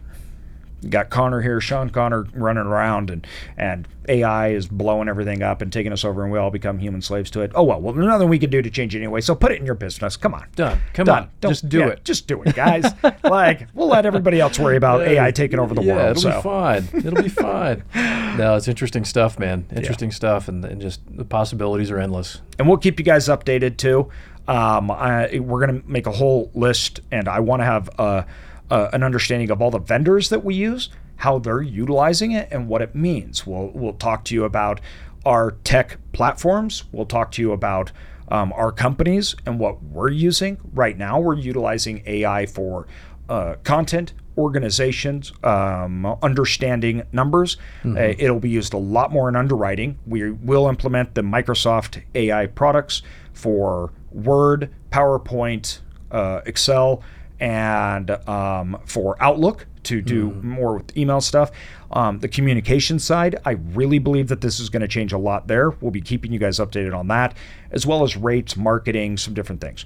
got 0.89 1.11
Connor 1.11 1.41
here, 1.43 1.61
Sean 1.61 1.91
Connor 1.91 2.27
running 2.35 2.65
around, 2.65 3.11
and 3.11 3.27
and 3.57 3.89
AI 4.09 4.49
is 4.49 4.69
blowing 4.69 5.09
everything 5.09 5.43
up 5.43 5.63
and 5.63 5.73
taking 5.73 5.93
us 5.93 6.05
over, 6.05 6.23
and 6.23 6.33
we 6.33 6.39
all 6.39 6.51
become 6.51 6.79
human 6.79 7.03
slaves 7.03 7.31
to 7.33 7.41
it. 7.41 7.51
Oh 7.55 7.63
well, 7.65 7.81
well, 7.81 7.93
there's 7.93 8.07
nothing 8.07 8.29
we 8.29 8.39
can 8.39 8.51
do 8.51 8.63
to 8.63 8.71
change 8.71 8.95
it 8.95 8.99
anyway. 8.99 9.21
So 9.21 9.35
put 9.35 9.53
it 9.53 9.59
in 9.59 9.67
your 9.67 9.75
business. 9.75 10.17
Come 10.17 10.35
on, 10.35 10.47
Done. 10.55 10.81
Come 10.93 11.07
done. 11.07 11.23
on. 11.25 11.31
Don't- 11.41 11.51
just 11.53 11.69
do 11.69 11.79
yeah, 11.81 11.89
it. 11.89 12.05
Just 12.05 12.27
do 12.27 12.43
it, 12.43 12.55
guys. 12.55 12.85
like 13.25 13.69
we'll 13.75 13.89
let 13.89 14.07
everybody 14.07 14.41
else 14.41 14.59
worry 14.59 14.77
about 14.77 15.03
AI 15.03 15.31
taking 15.31 15.59
over 15.59 15.75
the 15.75 15.83
yeah, 15.83 15.97
world. 15.97 16.17
It'll 16.17 16.23
so 16.23 16.37
be 16.37 16.43
fine. 16.43 16.89
It'll 16.95 17.23
be 17.23 17.29
fine. 17.29 17.83
No, 18.37 18.55
it's 18.55 18.69
interesting 18.69 19.07
stuff, 19.07 19.39
man. 19.39 19.65
Interesting 19.75 20.11
stuff, 20.11 20.47
and, 20.49 20.63
and 20.63 20.79
just 20.79 21.01
the 21.17 21.25
possibilities 21.25 21.91
are 21.91 21.99
endless. 21.99 22.43
and 22.59 22.69
we'll 22.69 22.77
keep 22.77 22.99
you 22.99 23.05
guys 23.05 23.29
updated 23.29 23.79
too. 23.79 24.11
Um, 24.47 24.91
I, 24.91 25.39
we're 25.41 25.67
going 25.67 25.81
to 25.81 25.89
make 25.89 26.07
a 26.07 26.13
whole 26.13 26.51
list, 26.55 27.01
and 27.11 27.29
I 27.29 27.41
want 27.41 27.61
to 27.61 27.65
have 27.65 27.89
uh 27.99 28.23
uh 28.71 28.89
an 28.93 29.03
understanding 29.03 29.51
of 29.51 29.63
all 29.63 29.71
the 29.71 29.79
vendors 29.79 30.29
that 30.29 30.45
we 30.45 30.55
use, 30.55 30.89
how 31.17 31.39
they're 31.39 31.63
utilizing 31.63 32.33
it, 32.33 32.49
and 32.51 32.69
what 32.69 32.83
it 32.83 32.95
means. 32.95 33.47
We'll 33.47 33.71
we'll 33.75 33.95
talk 33.95 34.25
to 34.27 34.35
you 34.35 34.45
about 34.45 34.81
our 35.25 35.53
tech 35.65 35.99
platforms. 36.13 36.85
We'll 36.93 37.07
talk 37.07 37.33
to 37.33 37.43
you 37.43 37.53
about 37.53 37.93
um, 38.29 38.53
our 38.55 38.73
companies 38.73 39.35
and 39.45 39.59
what 39.59 39.83
we're 39.83 40.11
using 40.11 40.59
right 40.73 40.97
now. 40.97 41.21
We're 41.21 41.37
utilizing 41.37 42.03
AI 42.07 42.47
for 42.47 42.87
uh, 43.29 43.57
content 43.65 44.13
organizations, 44.39 45.33
um, 45.43 46.05
understanding 46.23 47.03
numbers. 47.13 47.57
Uh, 47.97 48.15
it'll 48.19 48.41
be 48.41 48.51
used 48.51 48.75
a 48.75 48.79
lot 48.79 49.11
more 49.11 49.29
in 49.29 49.37
underwriting. 49.37 49.99
We 50.07 50.31
will 50.31 50.69
implement 50.69 51.15
the 51.15 51.23
Microsoft 51.23 52.03
AI 52.15 52.47
products 52.47 53.03
for 53.33 53.93
Word, 54.13 54.71
PowerPoint, 54.91 55.81
uh, 56.11 56.43
Excel, 56.47 57.03
and 57.41 58.11
um, 58.29 58.79
for 58.85 59.17
Outlook 59.21 59.67
to 59.85 60.03
do 60.03 60.33
more 60.43 60.79
with 60.79 60.97
email 60.97 61.21
stuff. 61.21 61.53
Um, 61.93 62.19
the 62.19 62.29
communication 62.29 62.99
side, 62.99 63.37
I 63.45 63.53
really 63.53 64.01
believe 64.01 64.29
that 64.29 64.41
this 64.41 64.59
is 64.59 64.69
going 64.69 64.83
to 64.83 64.89
change 64.89 65.13
a 65.13 65.19
lot 65.19 65.47
there. 65.47 65.71
We'll 65.71 65.93
be 65.93 66.01
keeping 66.01 66.33
you 66.33 66.41
guys 66.41 66.59
updated 66.59 66.97
on 66.97 67.09
that, 67.09 67.37
as 67.71 67.87
well 67.87 68.03
as 68.03 68.17
rates, 68.17 68.57
marketing, 68.57 69.17
some 69.17 69.33
different 69.33 69.61
things. 69.61 69.85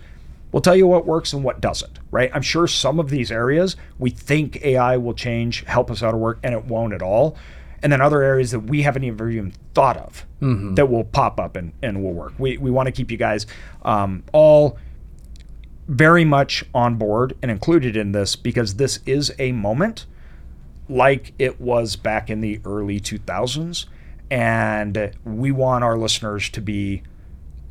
We'll 0.53 0.63
tell 0.63 0.75
you 0.75 0.87
what 0.87 1.07
works 1.07 1.33
and 1.33 1.45
what 1.45 1.61
doesn't, 1.61 1.99
right? 2.11 2.31
I'm 2.35 2.43
sure 2.43 2.67
some 2.67 2.99
of 2.99 3.11
these 3.11 3.31
areas 3.31 3.77
we 3.99 4.11
think 4.11 4.65
AI 4.65 4.97
will 4.97 5.15
change, 5.15 5.65
help 5.65 5.91
us 5.91 6.03
out 6.03 6.15
of 6.15 6.21
work, 6.21 6.39
and 6.43 6.55
it 6.55 6.65
won't 6.65 6.93
at 6.93 7.03
all. 7.03 7.37
And 7.83 7.93
then 7.93 8.01
other 8.01 8.23
areas 8.23 8.51
that 8.51 8.61
we 8.61 8.83
haven't 8.83 9.05
even 9.05 9.31
even 9.31 9.53
thought 9.75 9.97
of 9.97 10.27
that 10.75 10.87
will 10.87 11.05
pop 11.05 11.39
up 11.39 11.57
and, 11.57 11.73
and 11.83 12.03
will 12.03 12.13
work. 12.13 12.33
We, 12.39 12.59
we 12.59 12.71
want 12.71 12.87
to 12.87 12.93
keep 12.93 13.11
you 13.11 13.17
guys 13.17 13.47
um, 13.83 14.25
all 14.33 14.79
very 15.91 16.25
much 16.25 16.65
on 16.73 16.95
board 16.95 17.37
and 17.43 17.51
included 17.51 17.97
in 17.97 18.13
this 18.13 18.37
because 18.37 18.77
this 18.77 19.01
is 19.07 19.35
a 19.41 19.51
moment 19.51 20.07
like 20.89 21.33
it 21.37 21.61
was 21.61 21.97
back 21.97 22.31
in 22.31 22.41
the 22.41 22.61
early 22.65 23.01
2000s. 23.01 23.87
And 24.31 25.13
we 25.25 25.51
want 25.51 25.83
our 25.83 25.99
listeners 25.99 26.49
to 26.51 26.61
be 26.61 27.03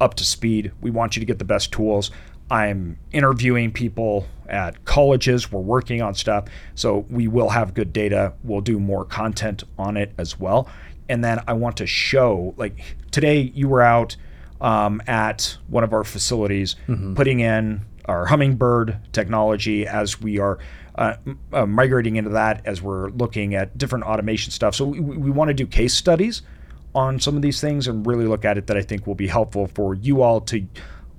up 0.02 0.16
to 0.16 0.26
speed. 0.26 0.74
We 0.82 0.92
want 0.92 1.16
you 1.16 1.22
to 1.22 1.26
get 1.26 1.40
the 1.40 1.46
best 1.46 1.72
tools. 1.72 2.12
I'm 2.52 3.00
interviewing 3.14 3.72
people 3.72 4.28
at 4.50 4.84
colleges. 4.84 5.50
We're 5.50 5.62
working 5.62 6.02
on 6.02 6.14
stuff. 6.14 6.46
So 6.76 7.06
we 7.10 7.30
will 7.30 7.50
have 7.50 7.74
good 7.74 7.94
data. 7.94 8.34
We'll 8.44 8.60
do 8.60 8.82
more 8.82 9.06
content 9.06 9.64
on 9.78 9.96
it 9.96 10.12
as 10.18 10.38
well. 10.38 10.68
And 11.08 11.24
then 11.24 11.42
I 11.48 11.54
want 11.54 11.78
to 11.78 11.88
show, 11.88 12.54
like 12.58 12.98
today, 13.12 13.52
you 13.56 13.70
were 13.70 13.82
out 13.82 14.18
um, 14.60 15.02
at 15.08 15.58
one 15.68 15.86
of 15.86 15.94
our 15.94 16.04
facilities 16.04 16.76
putting 17.16 17.40
in 17.40 17.86
our 18.10 18.26
hummingbird 18.26 19.00
technology 19.14 19.86
as 19.86 20.20
we 20.20 20.40
are 20.40 20.58
uh, 20.96 21.14
uh, 21.54 21.66
migrating 21.66 22.16
into 22.16 22.32
that 22.32 22.66
as 22.66 22.82
we're 22.82 23.10
looking 23.12 23.54
at 23.54 23.78
different 23.78 24.04
automation 24.04 24.52
stuff. 24.52 24.74
So 24.76 24.86
we, 24.86 25.00
we 25.00 25.30
want 25.30 25.50
to 25.50 25.54
do 25.54 25.68
case 25.68 25.94
studies 25.94 26.42
on 26.96 27.20
some 27.20 27.36
of 27.36 27.44
these 27.44 27.62
things 27.62 27.88
and 27.88 28.06
really 28.06 28.26
look 28.26 28.44
at 28.44 28.58
it 28.58 28.68
that 28.68 28.76
I 28.76 28.82
think 28.82 29.06
will 29.06 29.16
be 29.16 29.28
helpful 29.28 29.68
for 29.68 29.94
you 29.94 30.24
all 30.24 30.42
to 30.42 30.66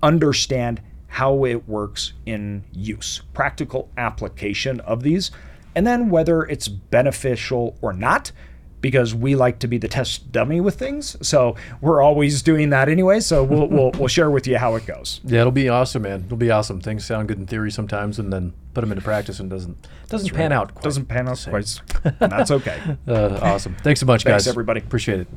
understand 0.03 0.83
how 1.07 1.45
it 1.45 1.69
works 1.69 2.13
in 2.27 2.65
use, 2.73 3.23
practical 3.35 3.89
application 3.97 4.81
of 4.81 5.03
these, 5.03 5.31
and 5.75 5.87
then 5.87 6.11
whether 6.11 6.43
it's 6.43 6.67
beneficial 6.69 7.79
or 7.81 7.93
not. 7.93 8.33
Because 8.81 9.15
we 9.15 9.35
like 9.37 9.59
to 9.59 9.69
be 9.69 9.77
the 9.79 9.89
test 9.89 10.33
dummy 10.33 10.61
with 10.61 10.77
things, 10.79 11.17
so 11.27 11.55
we're 11.81 12.01
always 12.03 12.41
doing 12.43 12.71
that 12.71 12.89
anyway. 12.89 13.21
So 13.21 13.45
we'll 13.45 13.67
we'll, 13.67 13.91
we'll 13.99 14.09
share 14.09 14.31
with 14.31 14.47
you 14.47 14.57
how 14.59 14.75
it 14.77 14.87
goes. 14.87 15.21
Yeah, 15.25 15.41
it'll 15.41 15.53
be 15.53 15.69
awesome, 15.69 16.03
man. 16.03 16.25
It'll 16.25 16.37
be 16.39 16.51
awesome. 16.51 16.81
Things 16.81 17.05
sound 17.05 17.29
good 17.29 17.39
in 17.39 17.47
theory 17.47 17.71
sometimes, 17.71 18.19
and 18.19 18.33
then 18.33 18.55
put 18.73 18.81
them 18.81 18.93
into 18.93 19.03
practice 19.03 19.39
and 19.41 19.51
doesn't 19.51 19.87
doesn't 20.09 20.35
pan 20.35 20.53
out. 20.53 20.75
Quite 20.75 20.85
Doesn't 20.85 21.07
pan 21.07 21.29
out 21.29 21.47
quite, 21.49 21.81
and 22.05 22.33
that's 22.33 22.51
okay. 22.51 22.79
Uh, 23.07 23.39
awesome. 23.43 23.77
Thanks 23.83 24.01
so 24.01 24.07
much, 24.07 24.25
Thanks, 24.25 24.45
guys. 24.45 24.49
everybody. 24.49 24.81
Appreciate 24.81 25.21
it. 25.21 25.29